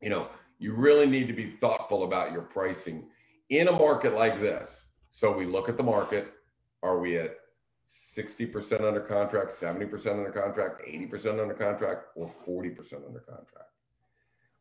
you 0.00 0.10
know, 0.10 0.28
you 0.58 0.74
really 0.74 1.06
need 1.06 1.26
to 1.26 1.32
be 1.32 1.46
thoughtful 1.60 2.04
about 2.04 2.32
your 2.32 2.42
pricing 2.42 3.08
in 3.48 3.68
a 3.68 3.72
market 3.72 4.14
like 4.14 4.40
this. 4.40 4.86
So 5.10 5.32
we 5.32 5.46
look 5.46 5.68
at 5.68 5.76
the 5.76 5.82
market. 5.82 6.32
Are 6.82 6.98
we 6.98 7.18
at 7.18 7.36
60% 7.90 8.84
under 8.84 9.00
contract, 9.00 9.50
70% 9.50 10.06
under 10.06 10.30
contract, 10.30 10.82
80% 10.86 11.40
under 11.40 11.54
contract, 11.54 12.06
or 12.14 12.28
40% 12.28 13.06
under 13.06 13.20
contract. 13.20 13.70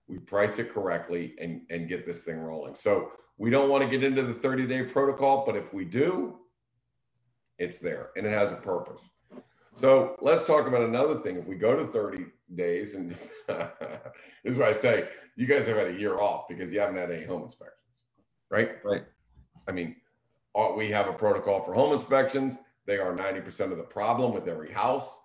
We 0.07 0.17
price 0.17 0.57
it 0.57 0.73
correctly 0.73 1.35
and, 1.39 1.61
and 1.69 1.87
get 1.87 2.05
this 2.05 2.23
thing 2.23 2.39
rolling. 2.39 2.75
So 2.75 3.11
we 3.37 3.51
don't 3.51 3.69
want 3.69 3.83
to 3.83 3.89
get 3.89 4.03
into 4.03 4.23
the 4.23 4.33
30 4.33 4.65
day 4.65 4.83
protocol, 4.83 5.45
but 5.45 5.55
if 5.55 5.71
we 5.73 5.85
do, 5.85 6.39
it's 7.59 7.77
there 7.77 8.09
and 8.17 8.25
it 8.25 8.31
has 8.31 8.51
a 8.51 8.55
purpose. 8.55 9.01
So 9.75 10.15
let's 10.21 10.47
talk 10.47 10.67
about 10.67 10.81
another 10.81 11.19
thing. 11.19 11.37
If 11.37 11.45
we 11.45 11.55
go 11.55 11.75
to 11.75 11.91
30 11.91 12.25
days, 12.55 12.95
and 12.95 13.15
this 13.47 13.67
is 14.43 14.57
what 14.57 14.67
I 14.67 14.73
say, 14.73 15.09
you 15.35 15.45
guys 15.45 15.67
have 15.67 15.77
had 15.77 15.87
a 15.87 15.93
year 15.93 16.19
off 16.19 16.47
because 16.49 16.73
you 16.73 16.79
haven't 16.79 16.97
had 16.97 17.11
any 17.11 17.25
home 17.25 17.43
inspections, 17.43 17.77
right? 18.49 18.71
Right. 18.83 19.05
I 19.67 19.71
mean, 19.71 19.95
we 20.75 20.89
have 20.89 21.07
a 21.07 21.13
protocol 21.13 21.63
for 21.63 21.73
home 21.73 21.93
inspections 21.93 22.57
they 22.89 22.97
are 22.97 23.15
90% 23.15 23.71
of 23.71 23.77
the 23.77 23.83
problem 23.83 24.33
with 24.33 24.47
every 24.47 24.71
house. 24.71 25.19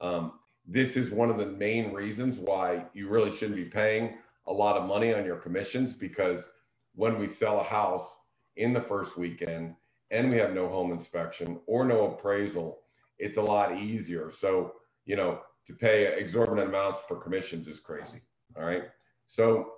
Um, 0.00 0.34
this 0.64 0.96
is 0.96 1.10
one 1.10 1.30
of 1.30 1.36
the 1.36 1.46
main 1.46 1.92
reasons 1.92 2.38
why 2.38 2.86
you 2.94 3.08
really 3.08 3.32
shouldn't 3.32 3.56
be 3.56 3.64
paying 3.64 4.18
a 4.46 4.52
lot 4.52 4.76
of 4.76 4.86
money 4.86 5.12
on 5.12 5.24
your 5.24 5.34
commissions 5.34 5.92
because 5.92 6.48
when 6.94 7.18
we 7.18 7.26
sell 7.26 7.58
a 7.58 7.64
house 7.64 8.18
in 8.56 8.72
the 8.72 8.80
first 8.80 9.16
weekend 9.16 9.74
and 10.10 10.30
we 10.30 10.38
have 10.38 10.54
no 10.54 10.68
home 10.68 10.92
inspection 10.92 11.60
or 11.66 11.84
no 11.84 12.12
appraisal, 12.12 12.80
it's 13.18 13.36
a 13.38 13.42
lot 13.42 13.76
easier. 13.76 14.30
So, 14.30 14.74
you 15.04 15.16
know, 15.16 15.40
to 15.66 15.74
pay 15.74 16.06
exorbitant 16.18 16.68
amounts 16.68 17.00
for 17.06 17.16
commissions 17.16 17.68
is 17.68 17.80
crazy. 17.80 18.20
All 18.56 18.64
right. 18.64 18.84
So 19.26 19.72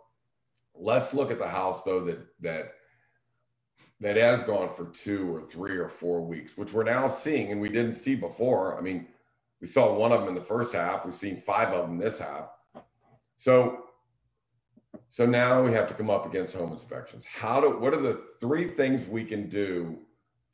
let's 0.74 1.12
look 1.12 1.30
at 1.30 1.38
the 1.38 1.48
house 1.48 1.82
though 1.84 2.04
that 2.04 2.26
that 2.40 2.72
that 4.00 4.16
has 4.16 4.42
gone 4.44 4.72
for 4.72 4.86
two 4.86 5.34
or 5.34 5.42
three 5.42 5.76
or 5.76 5.88
four 5.88 6.24
weeks, 6.24 6.56
which 6.56 6.72
we're 6.72 6.84
now 6.84 7.06
seeing 7.06 7.52
and 7.52 7.60
we 7.60 7.68
didn't 7.68 7.94
see 7.94 8.14
before. 8.14 8.78
I 8.78 8.80
mean, 8.80 9.06
we 9.60 9.66
saw 9.66 9.94
one 9.94 10.10
of 10.10 10.20
them 10.20 10.30
in 10.30 10.34
the 10.34 10.40
first 10.40 10.72
half. 10.72 11.04
We've 11.04 11.14
seen 11.14 11.36
five 11.36 11.68
of 11.68 11.86
them 11.86 11.98
this 11.98 12.18
half. 12.18 12.48
So, 13.36 13.84
so 15.10 15.26
now 15.26 15.62
we 15.62 15.72
have 15.72 15.86
to 15.88 15.94
come 15.94 16.08
up 16.08 16.24
against 16.24 16.54
home 16.54 16.72
inspections. 16.72 17.26
How 17.26 17.60
do? 17.60 17.78
What 17.78 17.92
are 17.92 18.00
the 18.00 18.22
three 18.40 18.68
things 18.68 19.06
we 19.06 19.24
can 19.24 19.50
do 19.50 19.98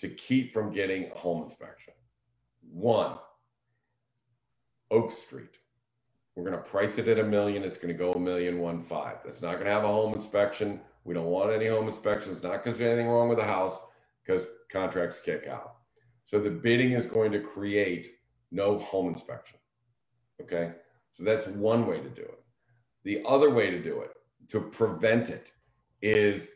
to 0.01 0.09
keep 0.09 0.53
from 0.53 0.73
getting 0.73 1.11
a 1.11 1.19
home 1.19 1.45
inspection? 1.45 1.95
One, 2.71 3.19
Oak 4.91 5.11
Street. 5.13 5.59
We're 6.35 6.45
going 6.45 6.57
to 6.57 6.63
price 6.71 6.99
it 6.99 7.09
at 7.09 7.19
a 7.19 7.25
million. 7.25 7.65
It's 7.65 7.79
going 7.79 7.89
to 7.89 7.99
go 7.99 8.13
a 8.13 8.19
million 8.19 8.59
one 8.59 8.83
five. 8.83 9.19
That's 9.25 9.41
not 9.43 9.55
going 9.55 9.65
to 9.65 9.71
have 9.73 9.85
a 9.85 9.89
home 9.89 10.13
inspection. 10.15 10.81
We 11.05 11.15
don't 11.15 11.27
want 11.27 11.53
any 11.53 11.67
home 11.67 11.89
inspections, 11.89 12.43
not 12.43 12.63
because 12.63 12.79
there's 12.79 12.93
anything 12.93 13.09
wrong 13.09 13.29
with 13.29 13.39
the 13.39 13.45
house, 13.45 13.79
because 14.25 14.47
contracts 14.71 15.19
kick 15.19 15.47
out. 15.47 15.77
So 16.27 16.41
the 16.41 16.51
bidding 16.51 16.93
is 16.93 17.07
going 17.07 17.33
to 17.33 17.41
create 17.41 18.17
no 18.51 18.79
home 18.79 19.09
inspection. 19.09 19.59
Okay. 20.43 20.73
So 21.13 21.23
that's 21.25 21.47
one 21.47 21.87
way 21.87 22.01
to 22.01 22.11
do 22.11 22.23
it. 22.23 22.43
The 23.05 23.23
other 23.27 23.51
way 23.51 23.71
to 23.71 23.83
do 23.83 24.01
it, 24.01 24.11
to 24.49 24.61
prevent 24.61 25.31
it, 25.31 25.53
is 26.03 26.49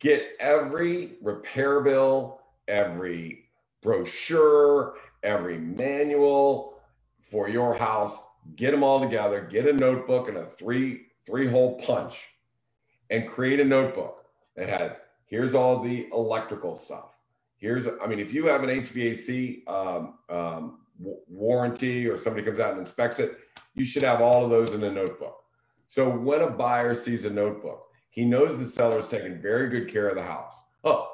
get 0.00 0.32
every 0.40 1.14
repair 1.22 1.80
bill, 1.80 2.39
every 2.70 3.50
brochure, 3.82 4.94
every 5.22 5.58
manual 5.58 6.78
for 7.20 7.48
your 7.48 7.74
house, 7.74 8.18
get 8.56 8.70
them 8.70 8.82
all 8.82 9.00
together, 9.00 9.46
get 9.50 9.66
a 9.66 9.72
notebook 9.72 10.28
and 10.28 10.38
a 10.38 10.46
three 10.46 11.02
three 11.26 11.46
hole 11.46 11.78
punch 11.80 12.28
and 13.10 13.28
create 13.28 13.60
a 13.60 13.64
notebook 13.64 14.24
that 14.56 14.68
has 14.68 14.96
here's 15.26 15.54
all 15.54 15.80
the 15.80 16.08
electrical 16.12 16.78
stuff. 16.78 17.16
Here's, 17.56 17.86
I 18.02 18.06
mean, 18.06 18.18
if 18.18 18.32
you 18.32 18.46
have 18.46 18.64
an 18.64 18.70
HVAC 18.70 19.68
um, 19.68 20.14
um, 20.28 20.78
warranty 21.28 22.06
or 22.06 22.18
somebody 22.18 22.44
comes 22.44 22.58
out 22.58 22.72
and 22.72 22.80
inspects 22.80 23.18
it, 23.18 23.38
you 23.74 23.84
should 23.84 24.02
have 24.02 24.20
all 24.20 24.44
of 24.44 24.50
those 24.50 24.72
in 24.72 24.82
a 24.82 24.90
notebook. 24.90 25.36
So 25.86 26.08
when 26.08 26.40
a 26.40 26.50
buyer 26.50 26.94
sees 26.94 27.24
a 27.24 27.30
notebook, 27.30 27.86
he 28.10 28.24
knows 28.24 28.58
the 28.58 28.66
seller 28.66 28.98
is 28.98 29.08
taking 29.08 29.40
very 29.40 29.68
good 29.68 29.88
care 29.88 30.08
of 30.08 30.16
the 30.16 30.22
house. 30.22 30.54
Oh, 30.84 31.08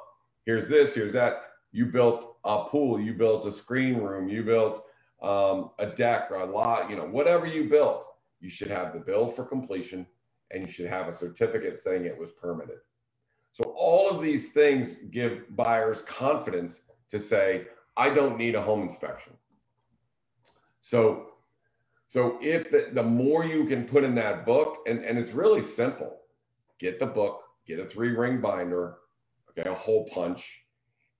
here's 0.44 0.68
this, 0.68 0.94
here's 0.94 1.12
that. 1.12 1.45
You 1.76 1.84
built 1.84 2.38
a 2.42 2.64
pool, 2.64 2.98
you 2.98 3.12
built 3.12 3.44
a 3.44 3.52
screen 3.52 3.98
room, 3.98 4.30
you 4.30 4.42
built 4.42 4.86
um, 5.20 5.72
a 5.78 5.84
deck 5.84 6.30
or 6.30 6.36
a 6.36 6.46
lot, 6.46 6.88
you 6.88 6.96
know, 6.96 7.04
whatever 7.04 7.44
you 7.44 7.68
built, 7.68 8.06
you 8.40 8.48
should 8.48 8.70
have 8.70 8.94
the 8.94 8.98
bill 8.98 9.28
for 9.28 9.44
completion 9.44 10.06
and 10.50 10.62
you 10.62 10.70
should 10.70 10.86
have 10.86 11.06
a 11.06 11.12
certificate 11.12 11.78
saying 11.78 12.06
it 12.06 12.16
was 12.16 12.30
permitted. 12.30 12.78
So 13.52 13.74
all 13.76 14.08
of 14.08 14.22
these 14.22 14.52
things 14.52 14.94
give 15.10 15.54
buyers 15.54 16.00
confidence 16.00 16.80
to 17.10 17.20
say, 17.20 17.66
I 17.94 18.08
don't 18.08 18.38
need 18.38 18.54
a 18.54 18.62
home 18.62 18.80
inspection. 18.80 19.34
So, 20.80 21.32
so 22.08 22.38
if 22.40 22.70
the, 22.70 22.88
the 22.94 23.02
more 23.02 23.44
you 23.44 23.66
can 23.66 23.84
put 23.84 24.02
in 24.02 24.14
that 24.14 24.46
book, 24.46 24.78
and, 24.86 25.04
and 25.04 25.18
it's 25.18 25.32
really 25.32 25.60
simple, 25.60 26.20
get 26.78 26.98
the 26.98 27.06
book, 27.06 27.42
get 27.66 27.80
a 27.80 27.84
three 27.84 28.12
ring 28.12 28.40
binder, 28.40 28.96
okay, 29.50 29.68
a 29.68 29.74
hole 29.74 30.08
punch, 30.10 30.62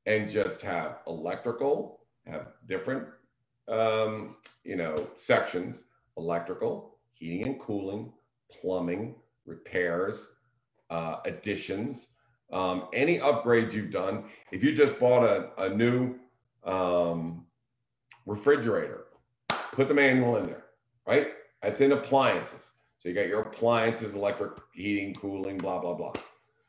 and 0.07 0.29
just 0.29 0.61
have 0.63 0.99
electrical, 1.07 2.01
have 2.27 2.49
different, 2.67 3.07
um, 3.69 4.37
you 4.65 4.77
know, 4.77 5.09
sections, 5.17 5.83
electrical, 6.17 6.99
heating 7.13 7.47
and 7.47 7.61
cooling, 7.61 8.13
plumbing, 8.51 9.17
repairs, 9.45 10.29
uh, 10.91 11.17
additions, 11.25 12.09
um, 12.53 12.87
any 12.93 13.19
upgrades 13.19 13.73
you've 13.73 13.91
done. 13.91 14.25
If 14.53 14.63
you 14.63 14.73
just 14.73 14.99
bought 15.01 15.25
a, 15.25 15.51
a 15.65 15.69
new 15.69 16.17
um, 16.65 17.47
refrigerator, 18.25 19.07
put 19.73 19.89
the 19.89 19.95
manual 19.95 20.37
in 20.37 20.47
there, 20.47 20.65
right? 21.07 21.29
That's 21.63 21.81
in 21.81 21.93
appliances. 21.93 22.71
So 22.99 23.09
you 23.09 23.15
got 23.15 23.27
your 23.27 23.43
appliances, 23.43 24.15
electric 24.15 24.53
heating, 24.73 25.15
cooling, 25.15 25.59
blah, 25.59 25.81
blah, 25.81 25.95
blah. 25.95 26.13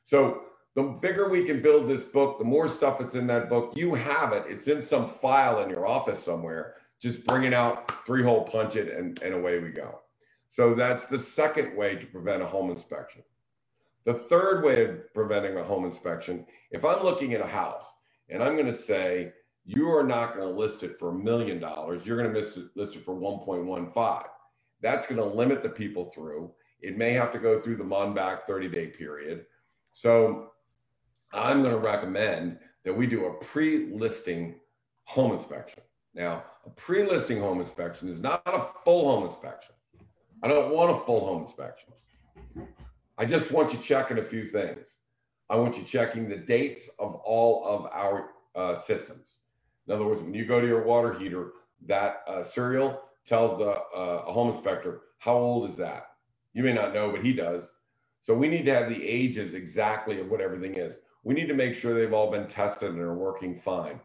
So 0.04 0.47
the 0.78 0.84
bigger 0.84 1.28
we 1.28 1.44
can 1.44 1.60
build 1.60 1.90
this 1.90 2.04
book, 2.04 2.38
the 2.38 2.46
more 2.46 2.68
stuff 2.68 3.00
that's 3.00 3.16
in 3.16 3.26
that 3.26 3.50
book. 3.50 3.74
You 3.76 3.96
have 3.96 4.32
it. 4.32 4.44
It's 4.48 4.68
in 4.68 4.84
some 4.84 5.10
file 5.10 5.60
in 5.63 5.72
your 5.72 5.88
office 5.88 6.24
somewhere. 6.24 6.76
Just 7.02 7.26
bring 7.26 7.46
it 7.46 7.54
out, 7.54 8.06
three 8.06 8.22
hole 8.22 8.44
punch 8.44 8.76
it, 8.76 8.94
and, 8.96 9.20
and 9.24 9.34
away 9.34 9.58
we 9.58 9.70
go. 9.70 10.02
So 10.50 10.76
that's 10.76 11.06
the 11.06 11.18
second 11.18 11.76
way 11.76 11.96
to 11.96 12.06
prevent 12.06 12.44
a 12.44 12.46
home 12.46 12.70
inspection. 12.70 13.24
The 14.06 14.13
third 14.13 14.63
way 14.63 14.86
of 14.86 15.12
preventing 15.16 15.58
a 15.58 15.63
home 15.63 15.84
inspection, 15.84 16.46
if 16.70 16.86
I'm 16.86 17.04
looking 17.04 17.34
at 17.34 17.42
a 17.42 17.48
house 17.48 17.98
and 18.30 18.44
I'm 18.44 18.54
going 18.54 18.68
to 18.68 18.78
say, 18.78 19.34
you 19.66 19.90
are 19.90 20.04
not 20.04 20.36
going 20.36 20.48
to 20.48 20.54
list 20.54 20.84
it 20.84 21.00
for 21.00 21.10
a 21.10 21.13
million 21.13 21.60
dollars, 21.60 22.06
you're 22.06 22.22
going 22.22 22.32
to 22.32 22.70
list 22.76 22.96
it 22.96 23.04
for 23.04 23.16
1.15. 23.16 24.24
That's 24.82 25.08
going 25.08 25.18
to 25.18 25.26
limit 25.26 25.63
the 25.63 25.70
people 25.70 26.06
through. 26.06 26.52
It 26.82 27.00
may 27.00 27.13
have 27.13 27.32
to 27.32 27.40
go 27.40 27.60
through 27.60 27.78
the 27.78 27.84
Monback 27.84 28.44
30 28.46 28.70
day 28.70 28.88
period. 28.88 29.48
So 29.92 30.52
I'm 31.34 31.62
going 31.62 31.74
to 31.74 31.80
recommend 31.80 32.58
that 32.84 32.96
we 32.96 33.08
do 33.08 33.26
a 33.26 33.34
pre 33.34 33.92
listing 33.94 34.56
home 35.04 35.34
inspection. 35.34 35.84
Now, 36.13 36.44
a 36.66 36.70
pre 36.70 37.06
listing 37.06 37.40
home 37.40 37.60
inspection 37.60 38.10
is 38.10 38.22
not 38.22 38.42
a 38.46 38.62
full 38.84 39.12
home 39.12 39.26
inspection. 39.26 39.76
I 40.44 40.48
don't 40.48 40.74
want 40.74 40.92
a 40.92 41.00
full 41.00 41.26
home 41.26 41.44
inspection. 41.44 41.94
I 43.18 43.26
just 43.26 43.52
want 43.52 43.74
you 43.74 43.80
checking 43.80 44.20
a 44.20 44.24
few 44.24 44.46
things. 44.46 44.88
I 45.50 45.56
want 45.56 45.78
you 45.78 45.84
checking 45.84 46.30
the 46.30 46.38
dates 46.38 46.90
of 47.00 47.16
all 47.16 47.66
of 47.66 47.86
our 47.92 48.32
uh, 48.56 48.76
systems. 48.76 49.40
In 49.88 49.94
other 49.94 50.06
words, 50.06 50.22
when 50.22 50.34
you 50.34 50.46
go 50.46 50.62
to 50.62 50.68
your 50.68 50.84
water 50.84 51.13
heater, 51.13 51.52
that 51.86 52.22
uh, 52.28 52.44
serial 52.44 53.02
tells 53.26 53.58
the 53.58 53.72
uh, 53.72 54.24
home 54.24 54.54
inspector 54.54 55.02
how 55.20 55.36
old 55.36 55.70
is 55.70 55.78
that. 55.78 56.08
You 56.54 56.63
may 56.63 56.74
not 56.74 56.94
know, 56.94 57.12
but 57.12 57.24
he 57.24 57.34
does. 57.34 57.63
So 58.22 58.34
we 58.34 58.48
need 58.48 58.66
to 58.66 58.74
have 58.74 58.90
the 58.90 59.08
ages 59.08 59.54
exactly 59.54 60.20
of 60.20 60.30
what 60.30 60.42
everything 60.42 60.76
is. 60.76 60.96
We 61.28 61.34
need 61.34 61.50
to 61.50 61.54
make 61.54 61.76
sure 61.76 61.94
they've 61.94 62.13
all 62.13 62.32
been 62.32 62.48
tested 62.48 62.92
and 62.92 63.02
are 63.02 63.13
working 63.13 63.54
fine. 63.54 64.00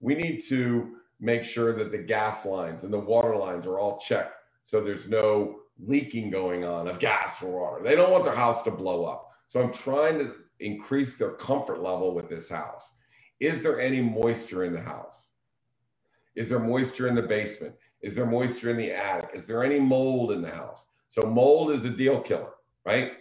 We 0.00 0.16
need 0.16 0.42
to 0.48 0.96
make 1.20 1.44
sure 1.44 1.72
that 1.72 1.92
the 1.92 1.98
gas 1.98 2.44
lines 2.44 2.82
and 2.82 2.92
the 2.92 2.98
water 2.98 3.36
lines 3.36 3.64
are 3.64 3.78
all 3.78 3.96
checked 3.98 4.34
so 4.64 4.80
there's 4.80 5.08
no 5.08 5.60
leaking 5.78 6.30
going 6.30 6.64
on 6.64 6.88
of 6.88 6.98
gas 6.98 7.40
or 7.44 7.60
water. 7.60 7.84
They 7.84 7.94
don't 7.94 8.10
want 8.10 8.24
their 8.24 8.34
house 8.34 8.62
to 8.62 8.72
blow 8.72 9.04
up. 9.04 9.30
So 9.46 9.62
I'm 9.62 9.72
trying 9.72 10.18
to 10.18 10.34
increase 10.58 11.16
their 11.16 11.32
comfort 11.32 11.80
level 11.80 12.12
with 12.12 12.28
this 12.28 12.48
house. 12.48 12.90
Is 13.38 13.62
there 13.62 13.78
any 13.78 14.00
moisture 14.00 14.64
in 14.64 14.72
the 14.72 14.80
house? 14.80 15.28
Is 16.34 16.48
there 16.48 16.58
moisture 16.58 17.06
in 17.06 17.14
the 17.14 17.22
basement? 17.22 17.74
Is 18.00 18.16
there 18.16 18.26
moisture 18.26 18.70
in 18.70 18.78
the 18.78 18.90
attic? 18.90 19.30
Is 19.32 19.46
there 19.46 19.62
any 19.62 19.78
mold 19.78 20.32
in 20.32 20.42
the 20.42 20.50
house? 20.50 20.86
So 21.08 21.22
mold 21.22 21.70
is 21.70 21.84
a 21.84 21.90
deal 21.90 22.20
killer, 22.20 22.54
right? 22.84 23.12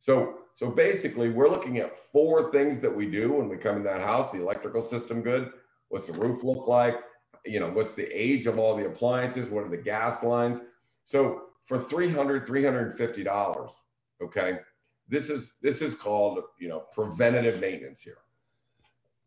So 0.00 0.35
so 0.56 0.70
basically 0.70 1.30
we're 1.30 1.50
looking 1.50 1.78
at 1.78 1.96
four 2.12 2.52
things 2.52 2.80
that 2.80 2.94
we 2.94 3.06
do 3.10 3.32
when 3.34 3.48
we 3.48 3.56
come 3.58 3.76
in 3.76 3.84
that 3.84 4.02
house, 4.02 4.32
the 4.32 4.42
electrical 4.42 4.82
system 4.82 5.22
good, 5.22 5.52
what's 5.90 6.08
the 6.08 6.14
roof 6.14 6.42
look 6.44 6.66
like, 6.68 6.96
you 7.46 7.60
know, 7.60 7.70
what's 7.70 7.92
the 7.94 8.08
age 8.12 8.46
of 8.46 8.58
all 8.58 8.76
the 8.76 8.86
appliances, 8.86 9.50
what 9.50 9.64
are 9.64 9.70
the 9.70 9.76
gas 9.78 10.24
lines? 10.24 10.60
So 11.04 11.42
for 11.66 11.78
300 11.84 12.46
$350 12.46 13.70
okay 14.22 14.58
this 15.08 15.30
is 15.30 15.54
this 15.62 15.82
is 15.82 15.94
called 15.94 16.40
you 16.58 16.68
know 16.68 16.84
preventative 16.92 17.60
maintenance 17.60 18.02
here. 18.02 18.18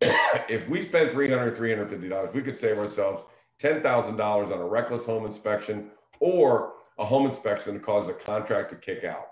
If 0.50 0.68
we 0.70 0.82
spend 0.84 1.12
300 1.12 1.58
$350 1.58 2.34
we 2.34 2.42
could 2.42 2.58
save 2.58 2.78
ourselves 2.78 3.24
$10000 3.62 4.20
on 4.20 4.52
a 4.54 4.66
reckless 4.68 5.06
home 5.06 5.26
inspection 5.26 5.92
or 6.20 6.74
a 6.98 7.06
home 7.06 7.26
inspection 7.28 7.74
that 7.76 7.84
causes 7.84 8.10
a 8.10 8.14
contract 8.14 8.70
to 8.72 8.76
kick 8.76 9.04
out 9.04 9.28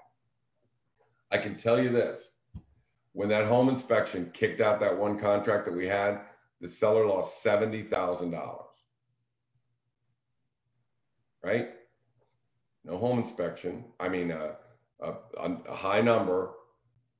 i 1.31 1.37
can 1.37 1.55
tell 1.55 1.81
you 1.81 1.89
this 1.89 2.31
when 3.13 3.29
that 3.29 3.45
home 3.45 3.69
inspection 3.69 4.29
kicked 4.33 4.61
out 4.61 4.79
that 4.79 4.97
one 4.97 5.17
contract 5.17 5.65
that 5.65 5.75
we 5.75 5.87
had 5.87 6.21
the 6.61 6.67
seller 6.67 7.05
lost 7.05 7.43
$70000 7.43 8.63
right 11.43 11.69
no 12.87 12.97
home 12.97 13.19
inspection. 13.19 13.83
I 13.99 14.07
mean, 14.07 14.31
uh, 14.31 14.53
a, 15.01 15.13
a, 15.37 15.73
high 15.73 16.01
number 16.01 16.51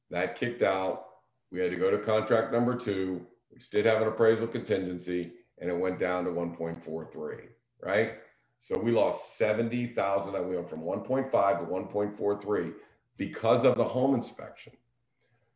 that 0.10 0.38
kicked 0.38 0.62
out. 0.62 1.06
We 1.52 1.60
had 1.60 1.72
to 1.72 1.78
go 1.78 1.92
to 1.92 1.98
contract 1.98 2.54
number 2.54 2.76
two, 2.76 3.26
which 3.50 3.70
did 3.70 3.86
have 3.86 4.02
an 4.02 4.08
appraisal 4.08 4.48
contingency, 4.48 5.34
and 5.60 5.70
it 5.70 5.78
went 5.78 6.00
down 6.00 6.24
to 6.24 6.32
1.43, 6.32 7.40
right? 7.84 8.14
So 8.60 8.80
we 8.80 8.92
lost 8.92 9.38
70,000. 9.38 10.34
We 10.48 10.56
went 10.56 10.70
from 10.70 10.82
1.5 10.82 11.32
to 11.32 11.66
1.43 11.66 12.74
because 13.18 13.66
of 13.66 13.76
the 13.76 13.84
home 13.84 14.16
inspection. 14.16 14.74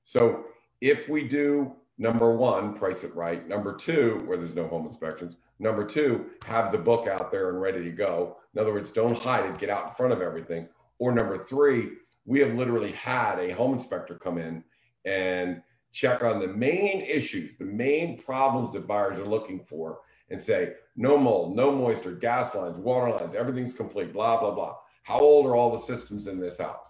So 0.03 0.45
if 0.81 1.07
we 1.07 1.27
do 1.27 1.73
number 1.97 2.35
one, 2.35 2.73
price 2.73 3.03
it 3.03 3.15
right. 3.15 3.47
Number 3.47 3.75
two, 3.75 4.23
where 4.25 4.37
there's 4.37 4.55
no 4.55 4.67
home 4.67 4.87
inspections. 4.87 5.37
Number 5.59 5.85
two, 5.85 6.25
have 6.43 6.71
the 6.71 6.77
book 6.77 7.07
out 7.07 7.31
there 7.31 7.49
and 7.49 7.61
ready 7.61 7.83
to 7.83 7.91
go. 7.91 8.37
In 8.55 8.61
other 8.61 8.73
words, 8.73 8.91
don't 8.91 9.17
hide 9.17 9.45
it, 9.45 9.59
get 9.59 9.69
out 9.69 9.89
in 9.89 9.95
front 9.95 10.11
of 10.11 10.21
everything. 10.21 10.67
Or 10.97 11.11
number 11.11 11.37
three, 11.37 11.91
we 12.25 12.39
have 12.39 12.55
literally 12.55 12.91
had 12.93 13.39
a 13.39 13.51
home 13.51 13.73
inspector 13.73 14.15
come 14.15 14.37
in 14.37 14.63
and 15.05 15.61
check 15.91 16.23
on 16.23 16.39
the 16.39 16.47
main 16.47 17.01
issues, 17.01 17.57
the 17.57 17.65
main 17.65 18.17
problems 18.17 18.73
that 18.73 18.87
buyers 18.87 19.19
are 19.19 19.25
looking 19.25 19.59
for, 19.59 19.99
and 20.29 20.39
say, 20.39 20.73
no 20.95 21.17
mold, 21.17 21.55
no 21.55 21.71
moisture, 21.71 22.13
gas 22.13 22.55
lines, 22.55 22.77
water 22.77 23.11
lines, 23.11 23.35
everything's 23.35 23.73
complete, 23.73 24.13
blah, 24.13 24.39
blah, 24.39 24.51
blah. 24.51 24.75
How 25.03 25.19
old 25.19 25.45
are 25.45 25.55
all 25.55 25.71
the 25.71 25.79
systems 25.79 26.27
in 26.27 26.39
this 26.39 26.57
house? 26.57 26.87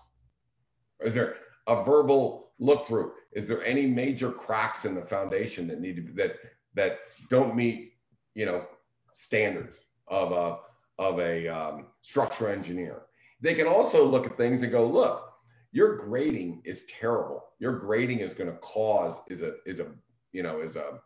Is 1.04 1.14
there 1.14 1.36
a 1.68 1.84
verbal 1.84 2.52
look 2.60 2.86
through? 2.86 3.14
Is 3.32 3.48
there 3.48 3.64
any 3.64 3.88
major 3.88 4.32
cracks 4.32 4.86
in 4.86 4.96
the 4.96 5.02
foundation 5.02 5.68
that 5.68 5.80
need 5.80 5.96
to 5.96 6.02
be 6.02 6.12
that 6.14 6.36
that 6.76 7.00
don't 7.30 7.56
meet, 7.56 7.94
you 8.36 8.46
know, 8.46 8.66
standards 9.14 9.80
of 10.08 10.32
a 10.32 10.60
of 11.00 11.20
a 11.20 11.48
um, 11.48 11.88
structural 12.02 12.52
engineer. 12.52 13.04
They 13.42 13.56
can 13.56 13.68
also 13.68 14.06
look 14.06 14.28
at 14.28 14.38
things 14.38 14.62
and 14.62 14.72
go, 14.72 14.86
look, 14.86 15.34
your 15.72 15.98
grading 15.98 16.62
is 16.64 16.86
terrible. 16.86 17.44
Your 17.60 17.80
grading 17.80 18.20
is 18.20 18.34
going 18.34 18.50
to 18.52 18.58
cause 18.58 19.16
is 19.28 19.42
a 19.42 19.56
is 19.66 19.80
a 19.80 19.88
you 20.32 20.44
know 20.44 20.62
is 20.62 20.76
a 20.76 21.00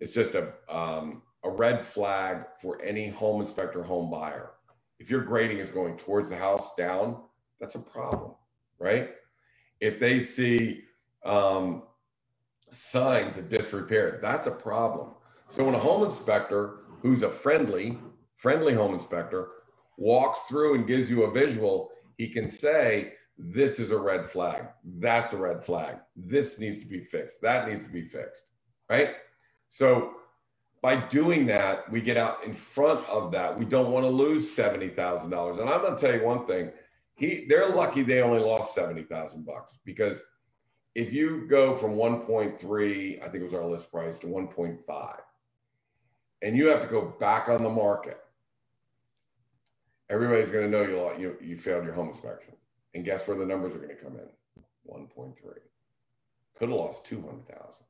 it's 0.00 0.12
just 0.12 0.34
a 0.34 0.52
um, 0.68 1.22
a 1.44 1.50
red 1.50 1.84
flag 1.84 2.44
for 2.60 2.80
any 2.82 3.08
home 3.08 3.40
inspector, 3.40 3.82
home 3.82 4.10
buyer. 4.10 4.52
If 4.98 5.10
your 5.10 5.22
grading 5.22 5.58
is 5.58 5.70
going 5.70 5.96
towards 5.96 6.28
the 6.28 6.36
house 6.36 6.70
down, 6.76 7.22
that's 7.58 7.74
a 7.74 7.78
problem, 7.78 8.32
right? 8.78 9.10
If 9.80 9.98
they 9.98 10.20
see 10.20 10.82
um, 11.24 11.84
signs 12.70 13.36
of 13.36 13.48
disrepair, 13.48 14.18
that's 14.22 14.46
a 14.46 14.50
problem. 14.50 15.10
So 15.48 15.64
when 15.64 15.74
a 15.74 15.78
home 15.78 16.04
inspector 16.04 16.80
who's 17.02 17.22
a 17.22 17.30
friendly 17.30 17.98
friendly 18.40 18.72
home 18.72 18.94
inspector 18.94 19.50
walks 19.98 20.40
through 20.48 20.74
and 20.74 20.86
gives 20.86 21.10
you 21.10 21.24
a 21.24 21.30
visual, 21.30 21.90
he 22.16 22.26
can 22.26 22.48
say, 22.48 23.12
this 23.36 23.78
is 23.78 23.90
a 23.90 23.98
red 23.98 24.30
flag. 24.30 24.64
That's 24.98 25.34
a 25.34 25.36
red 25.36 25.62
flag. 25.62 25.98
This 26.16 26.58
needs 26.58 26.80
to 26.80 26.86
be 26.86 27.04
fixed. 27.04 27.42
That 27.42 27.68
needs 27.68 27.82
to 27.82 27.88
be 27.90 28.08
fixed. 28.08 28.44
Right. 28.88 29.10
So 29.68 30.12
by 30.80 30.96
doing 30.96 31.44
that, 31.46 31.90
we 31.92 32.00
get 32.00 32.16
out 32.16 32.42
in 32.44 32.54
front 32.54 33.06
of 33.10 33.30
that. 33.32 33.58
We 33.58 33.66
don't 33.66 33.92
want 33.92 34.04
to 34.04 34.10
lose 34.10 34.56
$70,000. 34.56 35.60
And 35.60 35.68
I'm 35.68 35.82
going 35.82 35.94
to 35.94 36.00
tell 36.00 36.14
you 36.14 36.24
one 36.24 36.46
thing. 36.46 36.70
He, 37.20 37.46
they're 37.48 37.68
lucky 37.68 38.02
they 38.02 38.22
only 38.22 38.40
lost 38.40 38.74
70,000 38.74 39.46
bucks 39.46 39.74
because 39.84 40.24
if 40.96 41.12
you 41.12 41.46
go 41.48 41.74
from 41.74 41.92
1.3, 41.92 43.22
I 43.22 43.24
think 43.24 43.34
it 43.36 43.44
was 43.44 43.54
our 43.54 43.64
list 43.64 43.92
price 43.92 44.18
to 44.20 44.26
1.5, 44.26 45.16
and 46.42 46.56
you 46.56 46.66
have 46.68 46.80
to 46.80 46.88
go 46.88 47.14
back 47.20 47.48
on 47.48 47.62
the 47.62 47.70
market 47.70 48.18
everybody's 50.10 50.50
going 50.50 50.64
to 50.64 50.70
know 50.70 50.82
you, 50.82 51.22
you 51.22 51.36
you 51.40 51.56
failed 51.56 51.84
your 51.84 51.94
home 51.94 52.08
inspection. 52.10 52.54
And 52.94 53.04
guess 53.04 53.26
where 53.26 53.38
the 53.38 53.46
numbers 53.46 53.74
are 53.74 53.78
going 53.78 53.90
to 53.90 53.94
come 53.94 54.16
in? 54.16 54.62
1.3. 54.92 55.34
Could 56.58 56.68
have 56.68 56.78
lost 56.78 57.04
200,000. 57.06 57.84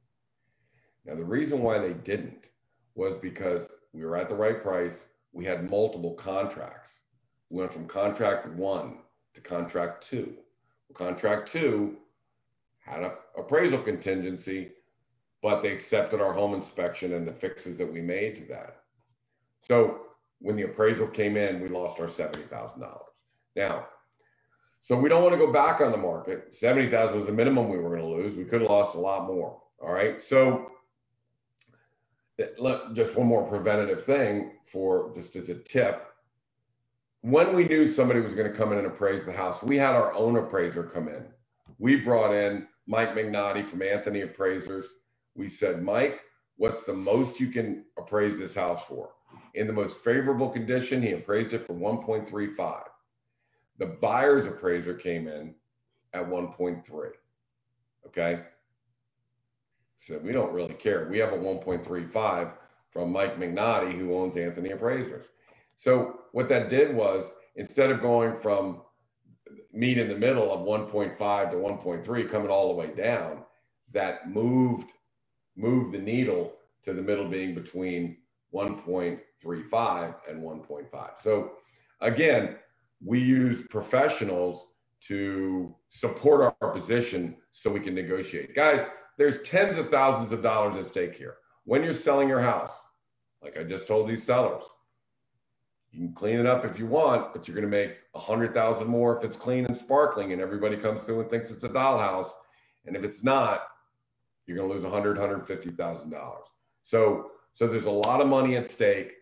Now, 1.06 1.14
the 1.14 1.24
reason 1.24 1.62
why 1.62 1.78
they 1.78 1.94
didn't 1.94 2.50
was 2.94 3.16
because 3.16 3.68
we 3.94 4.04
were 4.04 4.18
at 4.18 4.28
the 4.28 4.34
right 4.34 4.62
price. 4.62 5.06
We 5.32 5.46
had 5.46 5.70
multiple 5.70 6.12
contracts. 6.14 6.90
We 7.48 7.60
went 7.60 7.72
from 7.72 7.86
contract 7.86 8.46
one 8.48 8.98
to 9.34 9.40
contract 9.40 10.06
two. 10.06 10.34
Contract 10.94 11.50
two 11.50 11.96
had 12.78 13.02
an 13.02 13.12
appraisal 13.36 13.78
contingency, 13.78 14.72
but 15.42 15.62
they 15.62 15.72
accepted 15.72 16.20
our 16.20 16.32
home 16.32 16.54
inspection 16.54 17.14
and 17.14 17.26
the 17.26 17.32
fixes 17.32 17.78
that 17.78 17.90
we 17.90 18.00
made 18.00 18.36
to 18.36 18.44
that. 18.46 18.82
So 19.60 20.00
when 20.40 20.56
the 20.56 20.62
appraisal 20.64 21.06
came 21.06 21.36
in, 21.36 21.60
we 21.60 21.68
lost 21.68 22.00
our 22.00 22.06
$70,000. 22.06 22.98
Now, 23.56 23.86
so 24.82 24.96
we 24.96 25.08
don't 25.08 25.22
want 25.22 25.34
to 25.34 25.38
go 25.38 25.52
back 25.52 25.80
on 25.80 25.92
the 25.92 25.98
market. 25.98 26.54
70,000 26.54 27.14
was 27.14 27.26
the 27.26 27.32
minimum 27.32 27.68
we 27.68 27.78
were 27.78 27.90
going 27.90 28.00
to 28.00 28.06
lose. 28.06 28.34
We 28.34 28.44
could 28.44 28.62
have 28.62 28.70
lost 28.70 28.96
a 28.96 29.00
lot 29.00 29.26
more. 29.26 29.60
All 29.82 29.92
right. 29.92 30.20
So 30.20 30.70
just 32.94 33.16
one 33.16 33.26
more 33.26 33.46
preventative 33.46 34.04
thing 34.04 34.52
for 34.66 35.12
just 35.14 35.36
as 35.36 35.50
a 35.50 35.54
tip. 35.54 36.09
When 37.22 37.54
we 37.54 37.64
knew 37.64 37.86
somebody 37.86 38.20
was 38.20 38.32
going 38.32 38.50
to 38.50 38.56
come 38.56 38.72
in 38.72 38.78
and 38.78 38.86
appraise 38.86 39.26
the 39.26 39.32
house, 39.32 39.62
we 39.62 39.76
had 39.76 39.94
our 39.94 40.14
own 40.14 40.36
appraiser 40.36 40.82
come 40.82 41.08
in. 41.08 41.26
We 41.78 41.96
brought 41.96 42.34
in 42.34 42.66
Mike 42.86 43.14
Mignotti 43.14 43.66
from 43.66 43.82
Anthony 43.82 44.22
Appraisers. 44.22 44.86
We 45.34 45.48
said, 45.48 45.82
Mike, 45.82 46.20
what's 46.56 46.84
the 46.84 46.94
most 46.94 47.38
you 47.38 47.48
can 47.48 47.84
appraise 47.98 48.38
this 48.38 48.54
house 48.54 48.84
for? 48.84 49.10
In 49.54 49.66
the 49.66 49.72
most 49.72 50.02
favorable 50.02 50.48
condition, 50.48 51.02
he 51.02 51.12
appraised 51.12 51.52
it 51.52 51.66
for 51.66 51.74
1.35. 51.74 52.84
The 53.78 53.86
buyer's 53.86 54.46
appraiser 54.46 54.94
came 54.94 55.28
in 55.28 55.54
at 56.14 56.26
1.3. 56.26 57.10
Okay. 58.06 58.40
So 60.00 60.18
we 60.18 60.32
don't 60.32 60.52
really 60.52 60.74
care. 60.74 61.06
We 61.10 61.18
have 61.18 61.34
a 61.34 61.38
1.35 61.38 62.52
from 62.90 63.12
Mike 63.12 63.38
Mignotti, 63.38 63.96
who 63.96 64.14
owns 64.14 64.36
Anthony 64.36 64.70
Appraisers. 64.70 65.26
So 65.80 66.18
what 66.32 66.50
that 66.50 66.68
did 66.68 66.94
was 66.94 67.32
instead 67.56 67.90
of 67.90 68.02
going 68.02 68.38
from 68.38 68.82
meet 69.72 69.96
in 69.96 70.10
the 70.10 70.16
middle 70.16 70.52
of 70.52 70.60
1.5 70.60 71.16
to 71.50 71.56
1.3 71.56 72.28
coming 72.28 72.50
all 72.50 72.68
the 72.68 72.74
way 72.74 72.88
down, 72.94 73.44
that 73.92 74.30
moved 74.30 74.92
moved 75.56 75.94
the 75.94 75.98
needle 75.98 76.52
to 76.84 76.92
the 76.92 77.00
middle 77.00 77.26
being 77.26 77.54
between 77.54 78.18
1.35 78.54 80.14
and 80.28 80.42
1.5. 80.42 81.10
So 81.18 81.52
again, 82.02 82.56
we 83.02 83.18
use 83.18 83.62
professionals 83.62 84.66
to 85.08 85.74
support 85.88 86.54
our 86.60 86.70
position 86.72 87.36
so 87.52 87.70
we 87.70 87.80
can 87.80 87.94
negotiate. 87.94 88.54
Guys, 88.54 88.86
there's 89.16 89.40
tens 89.42 89.78
of 89.78 89.88
thousands 89.88 90.32
of 90.32 90.42
dollars 90.42 90.76
at 90.76 90.88
stake 90.88 91.14
here. 91.14 91.36
When 91.64 91.82
you're 91.82 91.94
selling 91.94 92.28
your 92.28 92.42
house, 92.42 92.74
like 93.42 93.56
I 93.56 93.62
just 93.62 93.88
told 93.88 94.08
these 94.08 94.22
sellers, 94.22 94.64
you 95.92 96.06
can 96.06 96.14
clean 96.14 96.38
it 96.38 96.46
up 96.46 96.64
if 96.64 96.78
you 96.78 96.86
want, 96.86 97.32
but 97.32 97.48
you're 97.48 97.54
going 97.54 97.68
to 97.68 97.76
make 97.76 97.96
a 98.14 98.18
hundred 98.18 98.54
thousand 98.54 98.86
more 98.86 99.16
if 99.16 99.24
it's 99.24 99.36
clean 99.36 99.66
and 99.66 99.76
sparkling 99.76 100.32
and 100.32 100.40
everybody 100.40 100.76
comes 100.76 101.02
through 101.02 101.20
and 101.20 101.30
thinks 101.30 101.50
it's 101.50 101.64
a 101.64 101.68
dollhouse. 101.68 102.30
And 102.86 102.96
if 102.96 103.02
it's 103.02 103.24
not, 103.24 103.66
you're 104.46 104.56
going 104.56 104.68
to 104.68 104.74
lose 104.74 104.84
a 104.84 104.90
hundred, 104.90 105.18
hundred 105.18 105.46
fifty 105.46 105.70
thousand 105.70 106.10
dollars. 106.10 106.46
So, 106.84 107.32
so 107.52 107.66
there's 107.66 107.86
a 107.86 107.90
lot 107.90 108.20
of 108.20 108.28
money 108.28 108.56
at 108.56 108.70
stake. 108.70 109.12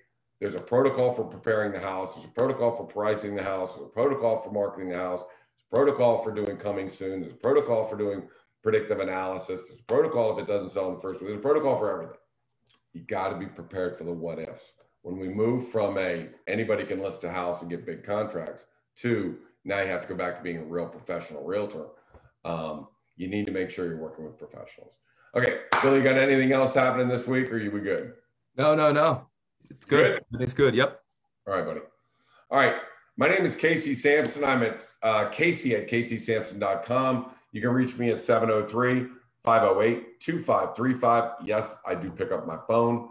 There's 0.40 0.54
a 0.54 0.60
protocol 0.60 1.12
for 1.14 1.24
preparing 1.24 1.72
the 1.72 1.80
house. 1.80 2.14
There's 2.14 2.26
a 2.26 2.30
protocol 2.30 2.76
for 2.76 2.84
pricing 2.84 3.34
the 3.34 3.42
house. 3.42 3.74
There's 3.74 3.86
a 3.86 3.90
protocol 3.90 4.40
for 4.42 4.52
marketing 4.52 4.90
the 4.90 4.96
house. 4.96 5.20
There's 5.20 5.66
a 5.72 5.74
protocol 5.74 6.22
for 6.22 6.32
doing 6.32 6.56
coming 6.56 6.88
soon. 6.88 7.20
There's 7.20 7.32
a 7.32 7.36
protocol 7.36 7.86
for 7.88 7.96
doing 7.96 8.22
predictive 8.62 9.00
analysis. 9.00 9.68
There's 9.68 9.80
a 9.80 9.84
protocol 9.84 10.38
if 10.38 10.44
it 10.44 10.46
doesn't 10.46 10.70
sell 10.70 10.88
in 10.88 10.94
the 10.94 11.00
first 11.00 11.20
week. 11.20 11.30
There's 11.30 11.40
a 11.40 11.42
protocol 11.42 11.78
for 11.78 11.90
everything. 11.90 12.16
You 12.92 13.02
got 13.02 13.30
to 13.30 13.36
be 13.36 13.46
prepared 13.46 13.98
for 13.98 14.04
the 14.04 14.12
what 14.12 14.38
ifs. 14.38 14.74
When 15.08 15.18
we 15.18 15.30
move 15.30 15.68
from 15.68 15.96
a 15.96 16.28
anybody 16.46 16.84
can 16.84 17.00
list 17.00 17.24
a 17.24 17.32
house 17.32 17.62
and 17.62 17.70
get 17.70 17.86
big 17.86 18.04
contracts 18.04 18.64
to 18.96 19.38
now 19.64 19.80
you 19.80 19.86
have 19.86 20.02
to 20.02 20.08
go 20.08 20.14
back 20.14 20.36
to 20.36 20.42
being 20.42 20.58
a 20.58 20.64
real 20.64 20.86
professional 20.86 21.44
realtor. 21.44 21.86
Um, 22.44 22.88
you 23.16 23.26
need 23.26 23.46
to 23.46 23.52
make 23.52 23.70
sure 23.70 23.86
you're 23.86 23.96
working 23.96 24.26
with 24.26 24.36
professionals. 24.36 24.98
Okay, 25.34 25.60
Billy, 25.82 25.96
you 25.96 26.04
got 26.04 26.18
anything 26.18 26.52
else 26.52 26.74
happening 26.74 27.08
this 27.08 27.26
week, 27.26 27.50
or 27.50 27.54
are 27.54 27.58
you 27.58 27.70
we 27.70 27.80
good? 27.80 28.12
No, 28.58 28.74
no, 28.74 28.92
no. 28.92 29.26
It's 29.70 29.86
good. 29.86 30.22
good. 30.30 30.42
It's 30.42 30.52
good. 30.52 30.74
Yep. 30.74 31.00
All 31.46 31.54
right, 31.54 31.64
buddy. 31.64 31.80
All 32.50 32.58
right. 32.58 32.74
My 33.16 33.28
name 33.28 33.46
is 33.46 33.56
Casey 33.56 33.94
Sampson. 33.94 34.44
I'm 34.44 34.62
at 34.62 34.82
uh, 35.02 35.28
Casey 35.30 35.74
at 35.74 35.88
CaseySampson.com. 35.88 37.30
You 37.52 37.62
can 37.62 37.70
reach 37.70 37.96
me 37.96 38.10
at 38.10 38.20
703 38.20 39.06
508 39.42 40.20
2535. 40.20 41.32
Yes, 41.44 41.76
I 41.86 41.94
do 41.94 42.10
pick 42.10 42.30
up 42.30 42.46
my 42.46 42.58
phone. 42.68 43.08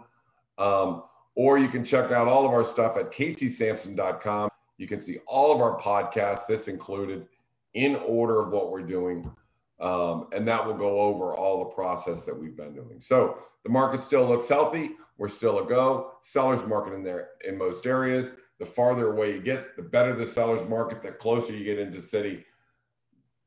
Um, 0.58 1.02
or 1.38 1.56
you 1.56 1.68
can 1.68 1.84
check 1.84 2.10
out 2.10 2.26
all 2.26 2.44
of 2.44 2.50
our 2.50 2.64
stuff 2.64 2.96
at 2.96 3.12
CaseySampson.com. 3.12 4.50
You 4.76 4.88
can 4.88 4.98
see 4.98 5.18
all 5.24 5.54
of 5.54 5.60
our 5.60 5.78
podcasts, 5.80 6.48
this 6.48 6.66
included, 6.66 7.28
in 7.74 7.94
order 7.94 8.40
of 8.40 8.50
what 8.50 8.72
we're 8.72 8.82
doing. 8.82 9.30
Um, 9.78 10.26
and 10.32 10.46
that 10.48 10.66
will 10.66 10.74
go 10.74 10.98
over 10.98 11.36
all 11.36 11.60
the 11.60 11.70
process 11.70 12.24
that 12.24 12.36
we've 12.36 12.56
been 12.56 12.74
doing. 12.74 13.00
So 13.00 13.38
the 13.62 13.70
market 13.70 14.00
still 14.00 14.26
looks 14.26 14.48
healthy. 14.48 14.90
We're 15.16 15.28
still 15.28 15.60
a 15.60 15.64
go. 15.64 16.14
Sellers 16.22 16.66
market 16.66 16.94
in 16.94 17.04
there 17.04 17.28
in 17.46 17.56
most 17.56 17.86
areas. 17.86 18.32
The 18.58 18.66
farther 18.66 19.12
away 19.12 19.34
you 19.34 19.40
get, 19.40 19.76
the 19.76 19.82
better 19.82 20.16
the 20.16 20.26
sellers 20.26 20.68
market. 20.68 21.04
The 21.04 21.12
closer 21.12 21.56
you 21.56 21.62
get 21.62 21.78
into 21.78 22.00
city, 22.00 22.44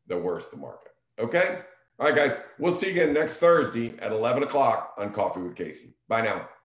the 0.07 0.17
worse 0.17 0.47
the 0.47 0.55
market. 0.55 0.93
Okay. 1.19 1.59
All 1.99 2.05
right, 2.05 2.15
guys. 2.15 2.37
We'll 2.57 2.73
see 2.73 2.85
you 2.85 2.93
again 2.93 3.13
next 3.13 3.35
Thursday 3.35 3.95
at 3.99 4.13
11 4.13 4.43
o'clock 4.43 4.93
on 4.97 5.11
Coffee 5.11 5.41
with 5.41 5.57
Casey. 5.57 5.93
Bye 6.07 6.21
now. 6.21 6.47